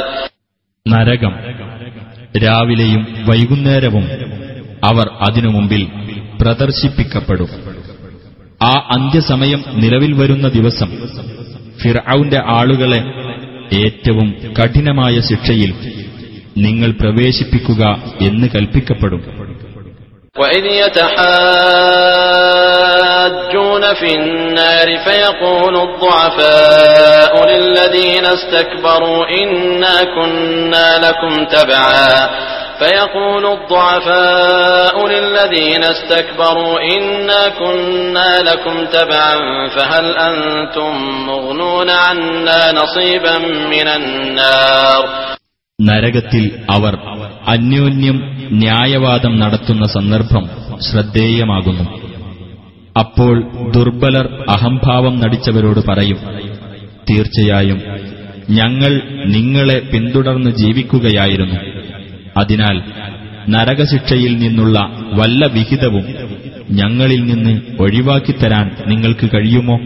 [0.87, 1.35] നരകം
[2.44, 4.04] രാവിലെയും വൈകുന്നേരവും
[4.83, 5.83] അവർ അതിനു മുമ്പിൽ
[6.40, 7.50] പ്രദർശിപ്പിക്കപ്പെടും
[8.61, 10.90] ആ അന്ത്യസമയം നിലവിൽ വരുന്ന ദിവസം
[11.80, 13.00] ഫിർഔന്റെ ആളുകളെ
[13.83, 14.28] ഏറ്റവും
[14.59, 15.70] കഠിനമായ ശിക്ഷയിൽ
[16.59, 17.83] നിങ്ങൾ പ്രവേശിപ്പിക്കുക
[18.20, 19.22] എന്ന് കൽപ്പിക്കപ്പെടും
[20.37, 20.64] وإذ
[22.54, 32.30] يتحاجون في النار فيقول الضعفاء للذين استكبروا إنا كنا لكم تبعا
[32.78, 39.35] فيقول الضعفاء للذين استكبروا إنا كنا لكم تبعا
[39.68, 40.92] فهل أنتم
[41.26, 43.38] مغنون عنا نصيبا
[43.70, 45.02] من النار
[45.81, 46.97] നരകത്തിൽ അവർ
[47.47, 48.17] അന്യോന്യം
[48.51, 50.45] ന്യായവാദം നടത്തുന്ന സന്ദർഭം
[50.91, 51.85] ശ്രദ്ധേയമാകുന്നു.
[52.99, 53.35] അപ്പോൾ
[53.75, 56.19] ദുർബലർ അഹംഭാവം നടിച്ചവരോട് പറയും
[57.09, 57.79] തീർച്ചയായും
[58.49, 58.91] ഞങ്ങൾ
[59.25, 61.59] നിങ്ങളെ പിന്തുടർന്ന് ജീവിക്കുകയായിരുന്നു.
[62.37, 62.77] അതിനാൽ
[63.49, 64.79] നരകശിക്ഷയിൽ നിന്നുള്ള
[65.13, 66.05] വല്ല വിഹിതവും
[66.71, 69.77] ഞങ്ങളിൽ നിന്ന് ഒഴിവാക്കിത്തരാൻ നിങ്ങൾക്ക് കഴിയുമോ?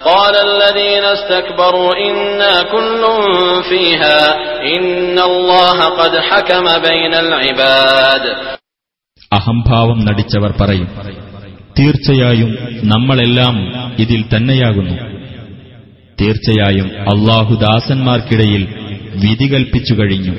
[0.00, 3.02] قال الذين استكبروا إنا كل
[3.62, 4.18] فيها
[4.76, 8.24] إن الله قد حكم بين العباد
[9.32, 10.88] അഹംഭാവം നടിച്ചവർ പറയും
[11.78, 12.50] തീർച്ചയായും
[12.92, 13.54] നമ്മളെല്ലാം
[13.98, 14.96] ഇതിൽ തന്നെയാകുന്നു
[16.18, 18.62] തീർച്ചയായും അള്ളാഹു ദാസന്മാർക്കിടയിൽ
[19.22, 20.34] വിധി കൽപ്പിച്ചു കഴിഞ്ഞു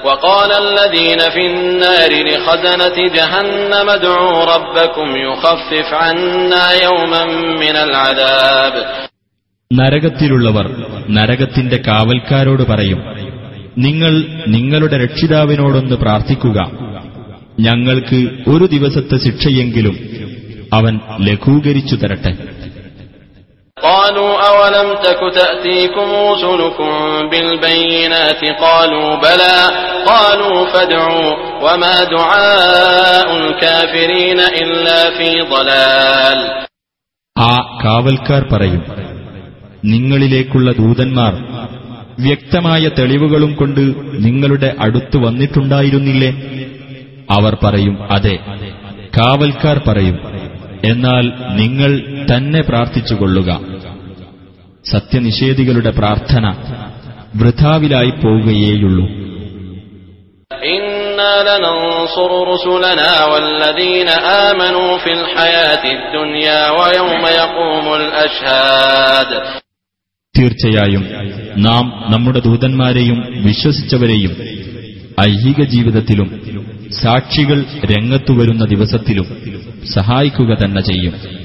[0.00, 7.22] وقال الذين في النار لخزنة جهنم ادعوا ربكم يخفف عنا يوما
[7.56, 8.74] من العذاب
[9.70, 10.66] നരകത്തിലുള്ളവർ
[11.08, 13.00] നരകത്തിന്റെ കാവൽക്കാരോട് പറയും
[13.76, 14.12] നിങ്ങൾ
[14.46, 16.58] നിങ്ങളുടെ രക്ഷിതാവിനോടൊന്ന് പ്രാർത്ഥിക്കുക
[17.60, 19.96] ഞങ്ങൾക്ക് ഒരു ദിവസത്തെ ശിക്ഷയെങ്കിലും
[20.72, 22.32] അവൻ ലഘൂകരിച്ചു തരട്ടെ
[23.80, 26.90] قالوا أولم تك تأتيكم رسلكم
[27.30, 29.56] بالبينات قالوا بلى
[30.06, 31.30] قالوا فادعوا
[31.62, 36.38] وما دعاء الكافرين إلا في ضلال
[37.36, 38.82] ആ കാവൽക്കാർ പറയും
[39.84, 41.32] നിങ്ങളിലേക്കുള്ള ദൂതന്മാർ
[42.18, 43.82] വ്യക്തമായ തെളിവുകളും കൊണ്ട്
[44.24, 46.30] നിങ്ങളുടെ അടുത്ത് വന്നിട്ടുണ്ടായിരുന്നില്ലേ
[47.30, 48.36] അവർ പറയും അതെ
[49.14, 50.16] കാവൽക്കാർ പറയും
[50.84, 51.24] എന്നാൽ
[51.60, 51.90] നിങ്ങൾ
[52.30, 53.50] തന്നെ പ്രാർത്ഥിച്ചുകൊള്ളുക
[54.85, 56.55] സത്യനിഷേധികളുടെ പ്രാർത്ഥന
[57.35, 59.21] വൃഥാവിലായി പോവുകയേയുള്ളൂ.
[70.37, 71.05] തീർച്ചയായും
[71.57, 74.31] നാം നമ്മുടെ ദൂതന്മാരെയും വിശ്വസിച്ചവരെയും
[75.29, 76.41] ഐഹിക ജീവിതത്തിലും
[77.01, 79.25] സാക്ഷികൾ രംഗത്തു വരുന്ന ദിവസത്തിലും
[79.93, 81.40] സഹായിക്കുക തന്നെ ചെയ്യും.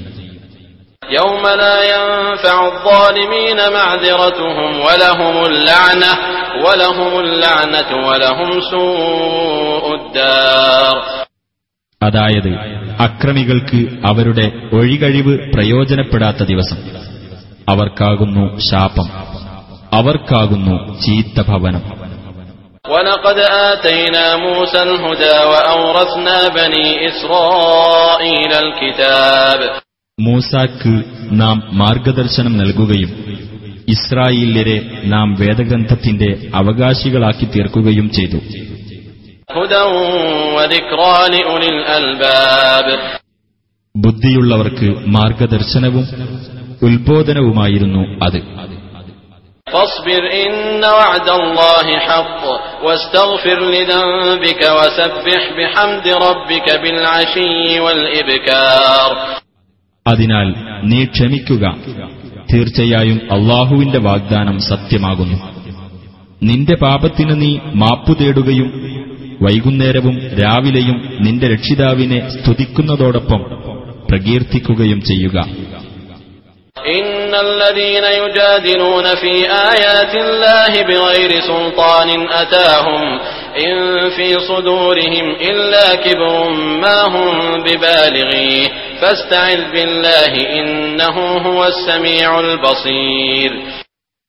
[1.10, 6.12] يوم لا ينفع الظالمين معذرتهم ولهم اللعنة
[6.64, 10.94] ولهم اللعنة ولهم سوء الدار
[12.00, 12.52] അതായത്
[13.06, 16.78] അക്രമികൾക്ക് അവരുടെ ഒഴികഴിവ് പ്രയോജനപ്പെടാത്ത ദിവസം
[17.68, 19.08] അവർക്കാകുന്നു ശാപം
[19.92, 21.84] അവർക്കാകുന്നു ചീത്ത ഭവനം
[22.84, 23.38] ولقد
[23.70, 29.60] آتينا موسى الهدى وأورثنا بني إسرائيل الكتاب
[30.21, 30.91] മൂസാക്ക്
[31.31, 33.11] നാം മാർഗദർശനം നൽകുകയും
[33.89, 38.39] ഇസ്രായേലരെ നാം വേദഗ്രന്ഥത്തിന്റെ അവകാശികളാക്കി തീർക്കുകയും ചെയ്തു.
[43.95, 46.05] ബുദ്ധിയുള്ളവർക്ക് മാർഗദർശനവും
[46.81, 48.39] ഉത്ബോധനവുമായിരുന്നു അത്.
[60.06, 60.48] അതിനാൽ
[60.90, 61.64] നീ ക്ഷമിക്കുക
[62.52, 65.38] തീർച്ചയായും അള്ളാഹുവിന്റെ വാഗ്ദാനം സത്യമാകുന്നു
[66.42, 67.50] നിന്റെ പാപത്തിന് നീ
[67.82, 68.70] മാപ്പു തേടുകയും
[69.42, 73.42] വൈകുന്നേരവും രാവിലെയും നിന്റെ രക്ഷിതാവിനെ സ്തുതിക്കുന്നതോടൊപ്പം
[74.08, 75.38] പ്രകീർത്തിക്കുകയും ചെയ്യുക
[76.92, 79.34] إن الذين يجادلون في
[79.72, 83.02] آيات الله بغير سلطان أتاهم
[83.58, 83.74] إن
[84.10, 86.32] في صدورهم إلا كبر
[86.82, 88.64] ما هم ببالغيه
[89.00, 93.50] فاستعذ بالله إنه هو السميع البصير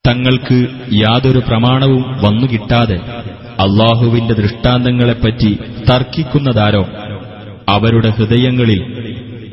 [0.06, 0.58] തങ്ങൾക്ക്
[1.04, 2.98] യാതൊരു പ്രമാണവും വന്നുകിട്ടാതെ
[3.66, 5.52] അള്ളാഹുവിന്റെ ദൃഷ്ടാന്തങ്ങളെപ്പറ്റി
[5.90, 6.84] തർക്കിക്കുന്നതാരോ
[7.68, 8.80] അവരുടെ ഹൃദയങ്ങളിൽ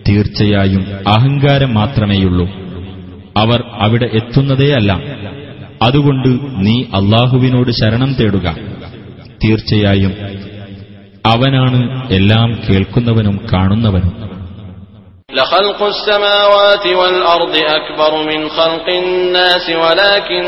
[0.07, 0.83] തീർച്ചയായും
[1.15, 2.47] അഹങ്കാരം മാത്രമേയുള്ളൂ
[3.37, 4.93] അവർ അവിടെ എത്തുന്നതേയല്ല
[5.87, 6.31] അതുകൊണ്ട്
[6.65, 8.47] നീ അള്ളാഹുവിനോട് ശരണം തേടുക
[9.41, 10.13] തീർച്ചയായും
[11.25, 11.81] അവനാണ്
[12.19, 14.13] എല്ലാം കേൾക്കുന്നവനും കാണുന്നവനും
[15.33, 20.45] لخلق السماوات والأرض أكبر من خلق الناس ولكن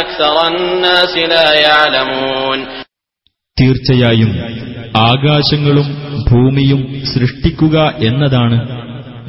[0.00, 2.58] أكثر الناس لا يعلمون
[3.56, 4.30] തീർച്ചയായും
[5.04, 5.86] ആകാശങ്ങളും
[6.28, 6.80] ഭൂമിയും
[7.12, 7.76] സൃഷ്ടിക്കുക
[8.08, 8.58] എന്നതാണ്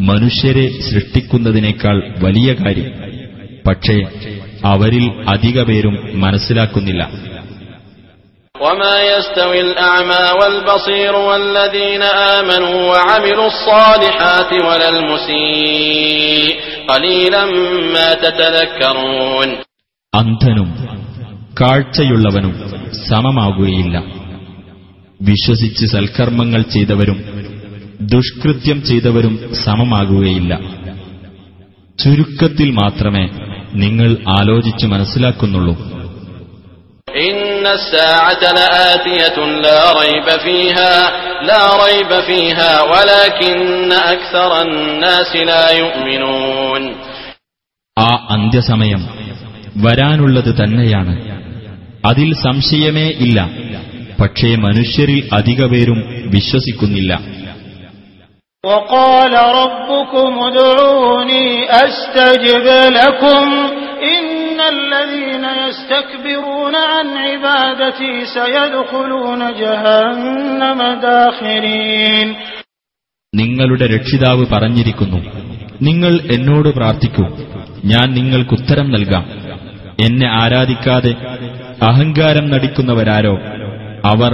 [0.09, 2.89] മനുഷ്യരെ സൃഷ്ടിക്കുന്നതിനേക്കാൾ വലിയ കാര്യം
[3.67, 3.95] പക്ഷേ
[4.65, 7.01] അവരിൽ അധിക പേരും മനസ്സിലാക്കുന്നില്ല
[8.61, 12.03] وما يستوي الأعمى والبصير والذين
[12.37, 16.49] آمنوا وعملوا الصالحات ولا المسيء
[16.87, 17.43] قليلا
[17.95, 19.49] ما تتذكرون
[20.13, 20.69] അന്ധനും
[21.57, 22.53] കാഴ്ചയുള്ളവനും
[23.09, 23.95] സമമാകുകയില്ല
[25.19, 27.19] വിശ്വസിച്ച് സൽക്കർമ്മങ്ങൾ ചെയ്തവരും
[28.13, 29.33] ദുഷ്കൃത്യം ചെയ്തവരും
[29.65, 30.53] സമമാകുകയില്ല
[31.99, 33.23] ചുരുക്കത്തിൽ മാത്രമേ
[33.83, 35.73] നിങ്ങൾ ആലോചിച്ചു മനസ്സിലാക്കുന്നുള്ളൂ
[37.21, 37.37] إن
[37.69, 40.93] الساعة لآتية لا ريب فيها
[41.43, 43.57] لا ريب فيها ولكن
[44.07, 46.81] أكثر الناس لا يؤمنون
[47.97, 49.01] ആ അന്ത്യസമയം
[49.75, 51.13] വരാനുള്ളത് തന്നെയാണ്
[52.03, 53.37] അതിൽ സംശയമേ ഇല്ല
[54.19, 55.99] പക്ഷേ മനുഷ്യരിൽ അധികപേരും
[56.35, 57.11] വിശ്വസിക്കുന്നില്ല
[58.63, 61.47] وقال ربكم ادعوني
[61.83, 62.65] أستجب
[62.99, 63.45] لكم
[64.15, 66.50] إن الذين يستكبرون
[66.87, 72.27] عن عبادتي سيدخلون جهنم داخرين
[73.33, 75.19] നിങ്ങളുടെ രക്ഷിതാവ് പറഞ്ഞിരിക്കുന്നു
[75.87, 77.25] നിങ്ങൾ എന്നോട് പ്രാർത്ഥിക്കൂ
[77.83, 79.25] ഞാൻ നിങ്ങൾക്കുത്തരം നൽകാം
[80.03, 81.11] എന്നെ ആരാധിക്കാതെ
[81.81, 83.35] അഹങ്കാരം നടിക്കുന്നവരാരോ
[84.05, 84.31] അവർ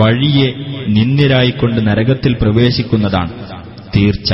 [0.00, 0.48] വഴിയെ
[0.96, 3.32] നിന്ദ്യരായിക്കൊണ്ട് നരകത്തിൽ പ്രവേശിക്കുന്നതാണ്
[3.94, 4.30] തീർച്ച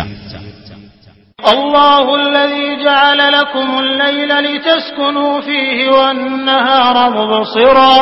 [1.39, 7.97] الله الذي جعل لكم الليل لتسكنوا فيه والنهار مبصرا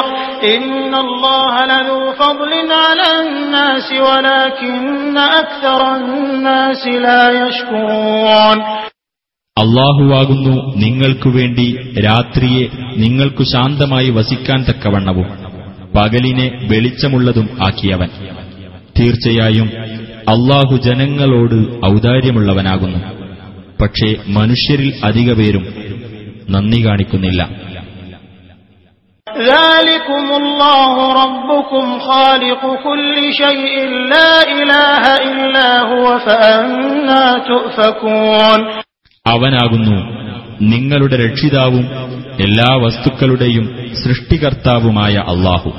[0.46, 8.58] إن الله لذو فضل على الناس ولكن أكثر الناس لا يشكرون
[9.56, 11.66] അള്ളാഹുവാകുന്നു നിങ്ങൾക്കു വേണ്ടി
[12.04, 12.64] രാത്രിയെ
[12.96, 15.28] നിങ്ങൾക്കു ശാന്തമായി വസിക്കാൻ തക്കവണ്ണവും
[15.94, 18.10] പകലിനെ വെളിച്ചമുള്ളതും ആക്കിയവൻ
[18.98, 19.68] തീർച്ചയായും
[20.28, 21.56] അള്ളാഹു ജനങ്ങളോട്
[21.90, 23.00] ഔദാര്യമുള്ളവനാകുന്നു
[23.81, 25.73] പക്ഷേ മനുഷ്യരിൽ അധിക പേരും
[26.49, 27.69] നന്ദി കാണിക്കുന്നില്ല.
[39.27, 40.19] അവനാകുന്നു
[40.61, 41.87] നിങ്ങളുടെ രക്ഷിതാവും
[42.39, 45.69] എല്ലാ വസ്തുക്കളുടെയും സൃഷ്ടികർത്താവുമായ അള്ളാഹു.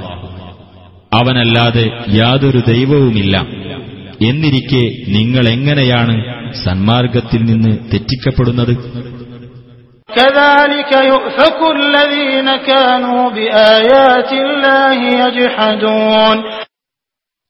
[1.14, 3.44] അവനല്ലാതെ യാതൊരു ദൈവവുമില്ല.
[4.22, 6.16] എന്നിരിക്കെ നിങ്ങളെങ്ങനെയാണ്
[6.64, 8.74] സന്മാർഗത്തിൽ നിന്ന് തെറ്റിക്കപ്പെടുന്നത്?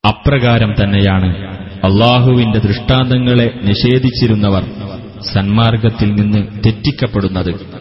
[0.06, 1.30] അപ്രകാരം തന്നെയാണ്
[1.84, 4.62] അള്ളാഹുവിന്റെ ദൃഷ്ടാന്തങ്ങളെ നിഷേധിച്ചിരുന്നവർ
[5.34, 7.80] സന്മാർഗത്തിൽ നിന്ന് തെറ്റിക്കപ്പെടുന്നത്.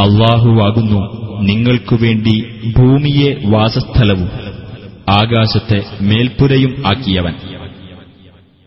[0.00, 1.20] അള്ളാഹുവാകുന്നു.
[1.42, 2.44] നിങ്ങൾക്കു വേണ്ടി
[2.78, 4.30] ഭൂമിയെ വാസസ്ഥലവും
[5.08, 7.32] ആകാശത്തെ മേൽപ്പുരയും ആക്കിയവൻ.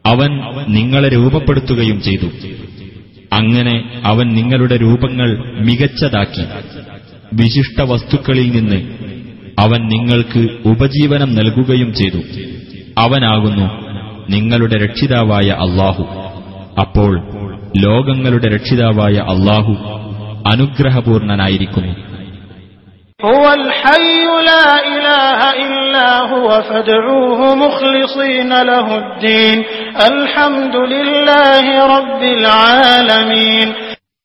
[0.06, 0.30] അവൻ
[0.70, 2.26] നിങ്ങളെ രൂപപ്പെടുത്തുകയും ചെയ്തു.
[3.34, 6.46] അങ്ങനെ അവൻ നിങ്ങളുടെ രൂപങ്ങൾ മികച്ചതാക്കി.
[7.34, 8.94] വിശിഷ്ട വസ്തുക്കളിൽ നിന്ന്
[9.60, 12.18] അവൻ നിങ്ങൾക്ക് ഉപജീവനം നൽകുകയും ചെയ്തു.
[12.98, 13.70] അവനാകുന്നു
[14.30, 16.04] നിങ്ങളുടെ രക്ഷിതാവായ അള്ളാഹു.
[16.80, 17.22] അപ്പോൾ
[17.78, 19.93] ലോകങ്ങളുടെ രക്ഷിതാവായ അള്ളാഹു
[20.48, 22.14] അനുഗ്രഹപൂർണനായിരിക്കുന്നു.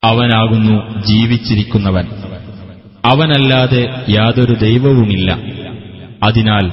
[0.04, 2.04] അവനാകുന്നു ജീവിച്ചിരിക്കുന്നവൻ.
[3.04, 5.32] അവനല്ലാതെ യാതൊരു ദൈവവുമില്ല.
[6.26, 6.68] അതിനാൽ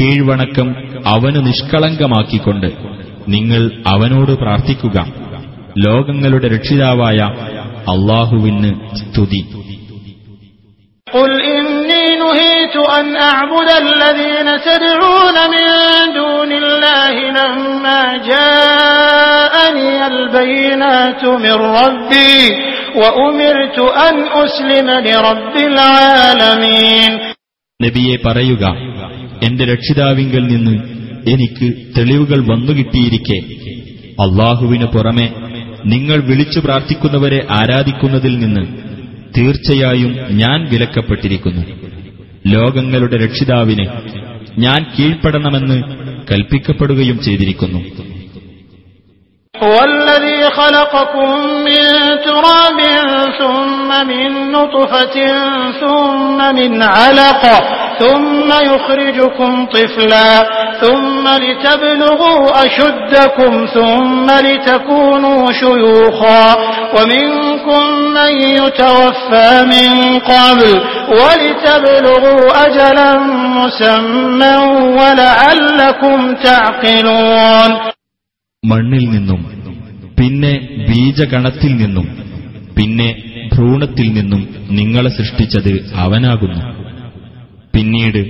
[0.00, 0.74] കീഴ്വണക്കം
[1.06, 2.66] അവന് നിഷ്കളങ്കമാക്കിക്കൊണ്ട്
[3.28, 5.06] നിങ്ങൾ അവനോട് പ്രാർത്ഥിക്കുക.
[5.78, 7.51] ലോകങ്ങളുടെ രക്ഷിതാവായ
[7.91, 8.71] അള്ളാഹുവിന്
[9.01, 9.41] സ്തുതി
[11.07, 15.67] قل إني نهيت أن أعبد الذين تدعون من
[16.13, 22.37] دون الله لما جاءني البينات من ربي
[22.95, 23.77] وأمرت
[24.07, 27.11] أن أسلم لرب العالمين
[27.79, 28.63] നബിയെ പറയുക
[29.47, 30.75] എന്റെ രക്ഷിതാവിങ്കൽ നിന്ന്
[31.25, 33.39] എനിക്ക് തെളിവുകൾ വന്നുകിട്ടിയിരിക്കെ
[34.23, 35.27] അള്ളാഹുവിനു പുറമെ
[35.85, 38.63] നിങ്ങൾ വിളിച്ചു പ്രാർത്ഥിക്കുന്നവരെ ആരാധിക്കുന്നതിൽ നിന്ന്
[39.37, 41.63] തീർച്ചയായും ഞാൻ വിലക്കപ്പെട്ടിരിക്കുന്നു
[42.47, 43.85] ലോകങ്ങളുടെ രക്ഷിതാവിന്
[44.57, 45.79] ഞാൻ കീഴ്പ്പെടണമെന്ന്
[46.31, 47.81] കൽപ്പിക്കപ്പെടുകയും ചെയ്തിരിക്കുന്നു
[49.55, 51.29] هو الذي خلقكم
[51.67, 51.83] من
[52.21, 52.79] تراب
[53.39, 55.15] ثم من نطفة
[55.81, 57.57] ثم من علقة
[57.99, 60.31] ثم يخرجكم طفلا
[60.81, 66.45] ثم لتبلغوا أشدكم ثم لتكونوا شيوخا
[66.95, 67.83] ومنكم
[68.17, 70.73] من يتوفى من قبل
[71.19, 73.11] ولتبلغوا أجلا
[73.57, 74.55] مسمى
[74.99, 77.71] ولعلكم تعقلون
[78.63, 79.41] മണ്ണിൽ നിന്നും
[80.17, 80.53] പിന്നെ
[80.87, 82.07] ബീജഗണത്തിൽ നിന്നും
[82.77, 83.09] പിന്നെ
[83.53, 85.73] ഭ്രൂണത്തിൽ നിന്നും നിങ്ങളെ സൃഷ്ടിച്ചത്
[86.03, 86.61] അവനാകുന്നു
[87.73, 88.21] പിന്നീട്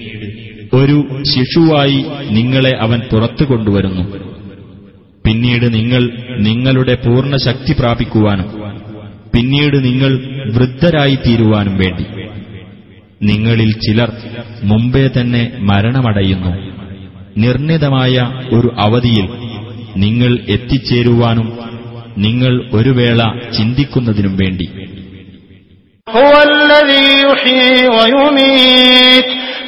[0.74, 4.04] ഒരു ശിശുവായി നിങ്ങളെ അവൻ പുറത്തു കൊണ്ടുവരുന്നു.
[5.26, 8.62] പിന്നീട് നിങ്ങൾ നിങ്ങളുടെ പൂർണ ശക്തി പ്രാപിക്കുവാനും
[9.34, 10.12] പിന്നീട് നിങ്ങൾ
[10.54, 12.04] വൃദ്ധരായി തീരുവാനും വേണ്ടി.
[13.22, 14.12] നിങ്ങളിൽ ചിലർ
[14.62, 16.72] മുമ്പേ തന്നെ മരണമടയുന്നു.
[17.38, 19.28] നിർണിതമായ ഒരു അവധിയിൽ
[19.96, 21.58] നിങ്ങൾ എത്തിച്ചേരുവാനും
[22.18, 24.68] നിങ്ങൾ ഒരു വേള ചിന്തിക്കുന്നതിനും വേണ്ടി.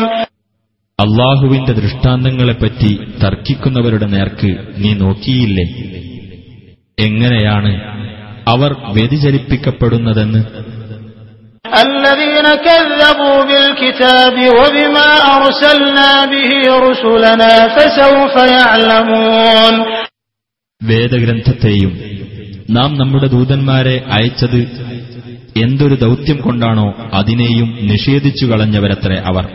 [1.00, 2.90] അള്ളാഹുവിന്റെ ദൃഷ്ടാന്തങ്ങളെപ്പറ്റി
[3.22, 4.50] തർക്കിക്കുന്നവരുടെ നേർക്ക്
[4.82, 5.66] നീ നോക്കിയില്ലേ
[6.98, 7.72] എങ്ങനെയാണ്
[8.48, 10.42] അവർ വ്യതിചലിപ്പിക്കപ്പെടുന്നതെന്ന്
[11.86, 16.52] الذين كذبوا بالكتاب وبما أرسلنا به
[16.82, 19.74] رسلنا فسوف يعلمون
[20.83, 22.01] വേദഗ്രന്ഥത്തെയും
[22.71, 24.57] നാം നമ്മുടെ ദൂതന്മാരെ അയച്ചത്
[25.57, 29.49] എന്തൊരു ദൗത്യം കൊണ്ടാണോ അതിനെയും നിഷേധിച്ചു കളഞ്ഞവരത്ര അവർ.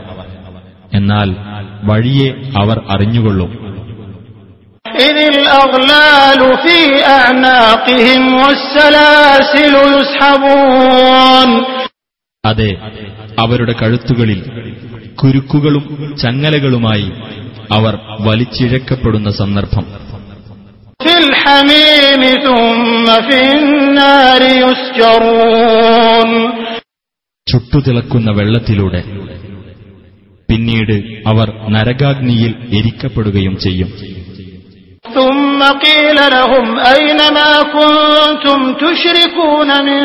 [0.94, 1.36] എന്നാൽ
[1.84, 3.52] വഴിയെ അവർ അറിഞ്ഞുകൊള്ളും.
[12.46, 12.78] അതെ
[13.40, 14.46] അവരുടെ കഴുത്തുകളിൽ
[15.16, 17.12] കുരുക്കുകളും ചങ്ങലകളുമായി
[17.72, 20.03] അവർ വലിച്ചിഴക്കപ്പെടുന്ന സന്ദർഭം.
[27.47, 29.01] ചുട്ടുതിളക്കുന്ന വെള്ളത്തിലൂടെ
[30.49, 30.97] പിന്നീട്
[31.27, 33.91] അവർ നരകാഗ്നിയിൽ എരിക്കപ്പെടുകയും ചെയ്യും
[35.05, 40.01] ثم قيل لهم أين ما كنتم تشركون من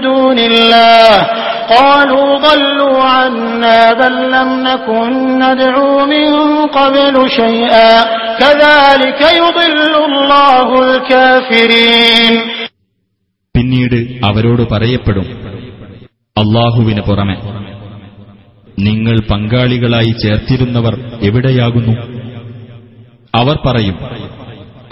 [0.00, 1.10] دون الله
[1.70, 6.30] قالوا ضلوا عنا بل لم نكن ندعو من
[6.68, 7.92] قبل شيئا
[8.38, 12.34] كذلك يضل الله الكافرين
[13.54, 15.26] പിന്നീട് അവരോട് പറയപ്പെടും
[16.36, 17.36] അള്ളാഹുവിന് പുറമെ
[18.78, 21.94] നിങ്ങൾ പങ്കാളികളായി ചേർത്തിരുന്നവർ എവിടെയാകുന്നു
[23.34, 23.96] അവർ പറയും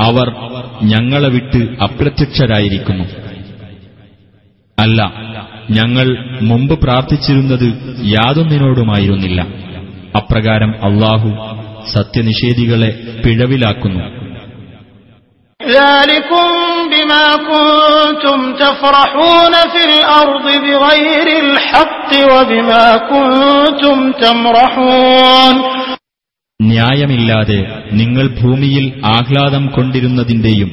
[0.01, 0.29] അവർ
[0.83, 3.07] ഞങ്ങളെ വിട്ട് അപ്രത്യക്ഷരായിരിക്കുന്നു
[4.80, 5.14] അല്ല
[5.70, 6.08] ഞങ്ങൾ
[6.42, 7.66] മുമ്പ് പ്രാർത്ഥിച്ചിരുന്നത്
[8.06, 9.42] യാതൊന്നിനോടുമായിരുന്നില്ല.
[10.18, 11.30] അപ്രകാരം അള്ളാഹു
[11.94, 14.04] സത്യനിഷേധികളെ പിഴവിലാക്കുന്നു.
[26.62, 27.60] ന്യായമില്ലാതെ
[27.92, 30.70] നിങ്ങൾ ഭൂമിയിൽ ആഹ്ലാദം കൊണ്ടിരുന്നതിന്റെയും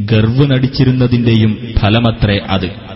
[0.00, 2.87] ഗർവ് നടിച്ചിരുന്നതിന്റെയും ഫലമത്രേ അത്.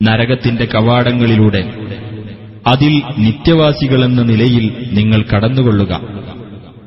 [0.00, 1.62] നരകത്തിന്റെ കവാടങ്ങളിലൂടെ
[2.66, 5.92] അതിൽ നിത്യവാസികളെന്ന നിലയിൽ നിങ്ങൾ കടന്നുകൊള്ളുക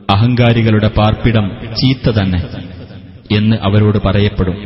[0.10, 1.46] അഹങ്കാരികളുടെ പാർപ്പിടം
[1.80, 2.42] ചീത്ത തന്നെ
[3.38, 4.58] എന്ന് അവരോട് പറയപ്പെടും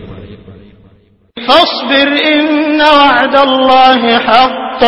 [1.37, 4.81] فاصبر إن وعد الله حق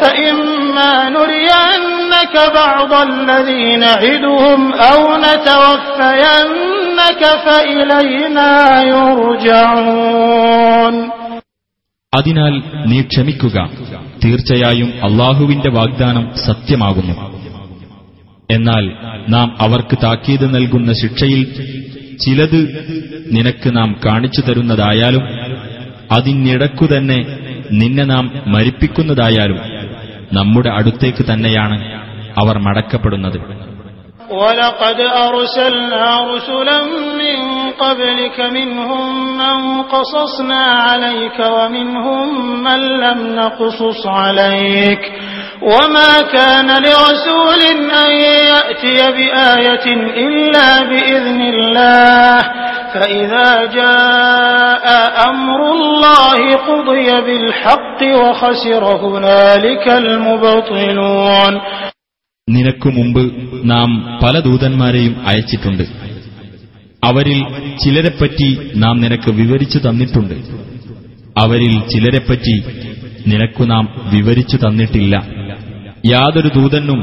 [0.00, 0.55] فإما
[1.10, 8.50] نرينك بعض الذي نعدهم أو نتوفينك فإلينا
[9.82, 10.96] يرجعون
[12.12, 12.54] അതിനാൽ
[12.90, 13.56] നീ ക്ഷമിക്കുക
[14.22, 17.14] തീർച്ചയായും അള്ളാഹുവിന്റെ വാഗ്ദാനം സത്യമാകുന്നു
[18.48, 18.84] എന്നാൽ
[19.28, 21.42] നാം അവർക്ക് താക്കീത് നൽകുന്ന ശിക്ഷയിൽ
[22.20, 22.60] ചിലത്
[23.36, 25.24] നിനക്ക് നാം കാണിച്ചു തരുന്നതായാലും
[26.16, 27.18] അതിനിടക്കുതന്നെ
[27.80, 29.58] നിന്നെ നാം മരിപ്പിക്കുന്നതായാലും
[30.32, 31.76] നമ്മുടെ അടുത്തേക്ക് തന്നെയാണ്
[32.36, 33.38] അവർ മടക്കപ്പെടുന്നത്
[34.40, 36.78] ولقد أرسلنا رسلا
[37.22, 37.38] من
[37.78, 39.04] قبلك منهم
[39.38, 42.28] من قصصنا عليك ومنهم
[42.64, 45.02] من لم نقصص عليك
[45.62, 47.60] وما كان لرسول
[48.02, 48.10] أن
[48.52, 49.86] يأتي بآية
[50.26, 52.36] إلا بإذن الله
[52.96, 54.84] فإذا جاء
[55.24, 61.54] أمر الله قضي بالحق وخسر هنالك المبطلون
[62.48, 63.22] നിനക്കു മുമ്പ്
[63.70, 63.90] നാം
[64.22, 65.84] പല ദൂതന്മാരെയും അയച്ചിട്ടുണ്ട്
[67.02, 67.38] അവരിൽ
[67.82, 68.48] ചിലരെപ്പറ്റി
[68.82, 70.34] നാം നിനക്ക് വിവരിച്ചു തന്നിട്ടുണ്ട്
[71.36, 72.56] അവരിൽ ചിലരെപ്പറ്റി
[73.26, 75.14] നിനക്കു നാം വിവരിച്ചു തന്നിട്ടില്ല
[76.04, 77.00] യാതൊരു ദൂതനും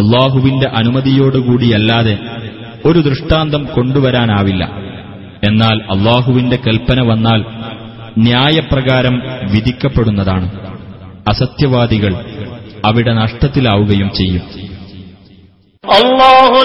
[0.00, 2.14] അള്ളാഹുവിന്റെ അനുമതിയോടുകൂടിയല്ലാതെ
[2.88, 4.62] ഒരു ദൃഷ്ടാന്തം കൊണ്ടുവരാനാവില്ല
[5.47, 7.45] എന്നാൽ അള്ളാഹുവിന്റെ കൽപ്പന വന്നാൽ
[8.17, 9.21] ന്യായപ്രകാരം
[9.51, 10.51] വിധിക്കപ്പെടുന്നതാണ്.
[11.27, 12.15] അസത്യവാദികൾ
[12.85, 14.41] അവിടെ നഷ്ടത്തിലാവുകയും ചെയ്യും.
[15.93, 16.55] അള്ളാഹു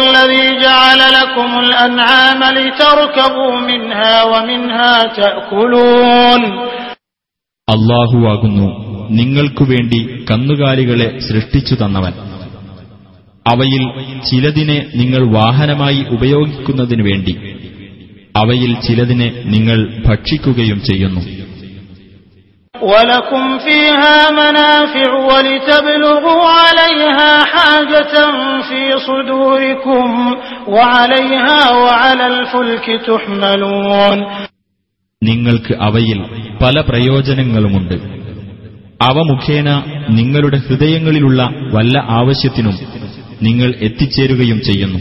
[7.69, 12.13] അള്ളാഹുവാകുന്നു നിങ്ങൾക്കു വേണ്ടി കന്നുകാലികളെ സൃഷ്ടിച്ചു തന്നവൻ.
[13.47, 17.57] അവയിൽ ചിലതിനെ നിങ്ങൾ വാഹനമായി ഉപയോഗിക്കുന്നതിനു വേണ്ടി.
[18.36, 21.24] അവയിൽ ചിലതിനെ നിങ്ങൾ ഭക്ഷിക്കുകയും ചെയ്യുന്നു
[22.76, 28.14] ولكم فيها منافع ولتبلغوا عليها حاجة
[28.62, 30.08] في صدوركم
[30.68, 34.18] وعليها وعلى الفلك تحملون
[35.22, 36.20] നിങ്ങൾക്ക് അവയിൽ
[36.64, 37.96] പല പ്രയോജനങ്ങളുമുണ്ട്
[39.02, 39.68] അവ മുഖേന
[40.10, 41.40] നിങ്ങളുടെ ഹൃദയങ്ങളിലുള്ള
[41.74, 42.76] വല്ല ആവശ്യത്തിനും
[43.42, 45.00] നിങ്ങൾ എത്തിച്ചേരുകയും ചെയ്യുന്നു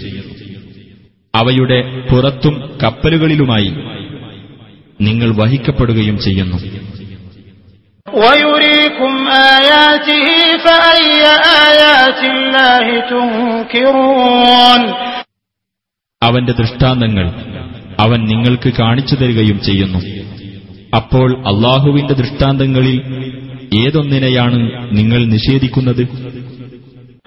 [1.35, 3.73] അവയുടെ പുറത്തും കപ്പലുകളിലുമായി
[5.01, 6.57] നിങ്ങൾ വഹിക്കപ്പെടുകയും ചെയ്യുന്നു.
[16.23, 17.31] അവന്റെ ദൃഷ്ടാന്തങ്ങൾ
[17.99, 19.99] അവൻ നിങ്ങൾക്ക് കാണിച്ചു തരികയും ചെയ്യുന്നു.
[20.95, 23.01] അപ്പോൾ അള്ളാഹുവിന്റെ ദൃഷ്ടാന്തങ്ങളിൽ
[23.87, 24.59] ഏതൊന്നിനെയാണ്
[24.97, 26.29] നിങ്ങൾ നിഷേധിക്കുന്നത്?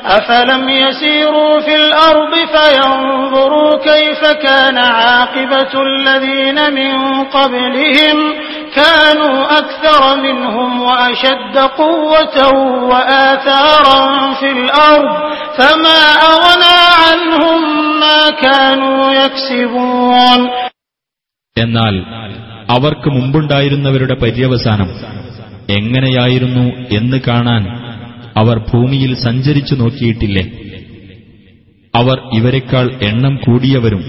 [0.01, 6.93] أفلم يسيروا في الأرض فينظروا كيف كان عاقبة الذين من
[7.27, 8.17] قبلهم
[8.75, 12.37] كانوا أكثر منهم وأشد قوة
[12.91, 14.01] وآثارا
[14.33, 15.11] في الأرض
[15.57, 16.01] فما
[16.33, 17.59] أغنى عنهم
[17.99, 20.39] ما كانوا يكسبون
[21.55, 21.95] എന്നാൽ
[22.67, 24.89] അവർക്ക് മുമ്പുണ്ടായിരുന്നവരുടെ പര്യവസാനം
[25.69, 27.63] എങ്ങനെയായിരുന്നു എന്ന് കാണാൻ
[28.39, 30.43] അവർ ഭൂമിയിൽ സഞ്ചരിച്ചു നോക്കിയിട്ടില്ലേ
[31.93, 34.03] അവർ ഇവരെക്കാൾ എണ്ണം കൂടിയവരും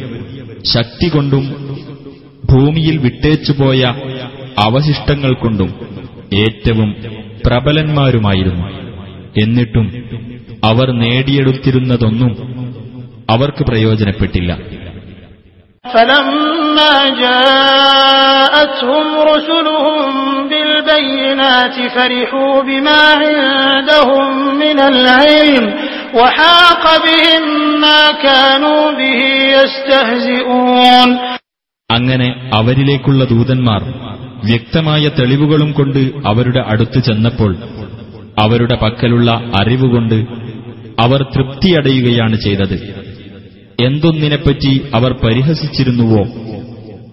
[0.73, 1.45] ശക്തി കൊണ്ടും
[2.45, 3.83] ഭൂമിയിൽ വിട്ടേച്ചുപോയ
[4.65, 5.71] അവശിഷ്ടങ്ങൾ കൊണ്ടും
[6.43, 6.91] ഏറ്റവും
[7.47, 8.67] പ്രബലന്മാരുമായിരുന്നു
[9.43, 9.87] എന്നിട്ടും
[10.65, 12.33] അവർ നേടിയെടുത്തിരുന്നതൊന്നും
[13.33, 14.51] അവർക്ക് പ്രയോജനപ്പെട്ടില്ല
[15.85, 20.07] فلما جاءتهم رسلهم
[20.93, 25.65] بالبينات فرحوا بما عندهم من العلم
[26.15, 27.45] وحاق بهم
[27.81, 29.21] ما كانوا به
[29.57, 31.11] يستهزئون
[31.91, 32.29] അങ്ങനെ
[32.59, 33.83] അവരിലേക്കുള്ള ദൂതന്മാർ
[34.43, 37.53] വ്യക്തമായ തെളിവുകളും കൊണ്ട് അവരുടെ അടുത്ത് ചെന്നപ്പോൾ
[38.37, 39.29] അവരുടെ പക്കലുള്ള
[39.61, 40.19] അറിവുകൊണ്ട്
[40.99, 42.77] അവർ തൃപ്തിയടയുകയാണ് ചെയ്തത്
[43.79, 46.23] എന്തൊന്നിനെപ്പറ്റി അവർ പരിഹസിച്ചിരുന്നുവോ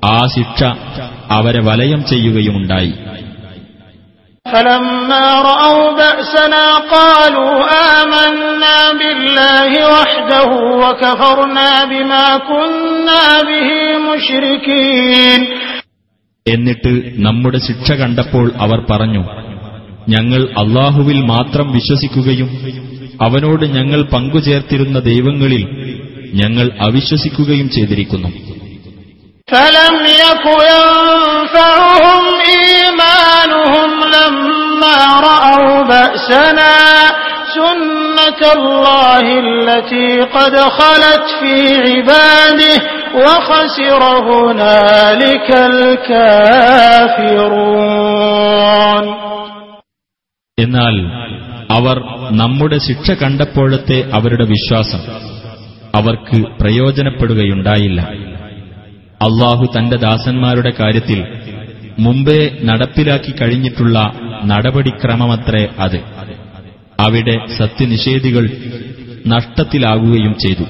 [0.07, 0.61] ആ ശിക്ഷ
[1.37, 2.93] അവരെ വലയം ചെയ്യുകയുമുണ്ടായി
[4.45, 7.53] فلما رأوا بأسنا قالوا
[7.93, 10.49] آمنا بالله وحده
[10.81, 13.69] وكفرنا بما كنا به
[14.09, 15.39] مشركين
[16.45, 16.91] എന്നിട്ട്
[17.25, 19.21] നമ്മുടെ ശിക്ഷ കണ്ടപ്പോൾ അവർ പറഞ്ഞു
[20.13, 22.49] ഞങ്ങൾ അള്ളാഹുവിൽ മാത്രം വിശ്വസിക്കുകയും
[23.19, 25.63] അവനോട് ഞങ്ങൾ പങ്കുചേർത്തിരുന്ന ദൈവങ്ങളിൽ
[26.41, 28.29] ഞങ്ങൾ അവിശ്വസിക്കുകയും ചെയ്തിരിക്കുന്നു
[29.49, 29.95] فلم
[30.25, 36.75] يك ينفعهم إيمانهم لما رأوا بأسنا
[37.55, 41.55] سنة الله التي قد خلت في
[41.85, 42.75] عباده
[43.15, 45.49] وخسر هنالك
[47.75, 49.05] الكافرون
[50.57, 50.95] എന്നാൽ
[51.69, 51.97] അവർ
[52.41, 55.01] നമ്മുടെ ശിക്ഷ കണ്ടപ്പോഴത്തെ അവരുടെ വിശ്വാസം
[55.93, 57.99] അവർക്ക് പ്രയോജനപ്പെടുകയുണ്ടായില്ല
[59.22, 61.24] അള്ളാഹു തന്റെ ദാസന്മാരുടെ കാര്യത്തിൽ
[61.98, 64.12] മുമ്പേ നടപ്പിലാക്കി കഴിഞ്ഞിട്ടുള്ള
[64.44, 65.96] നടപടിക്രമമത്രേ അത്.
[67.00, 68.50] അവിടെ സത്യനിഷേധികൾ
[69.26, 70.64] നഷ്ടത്തിലാകുകയും ചെയ്തു.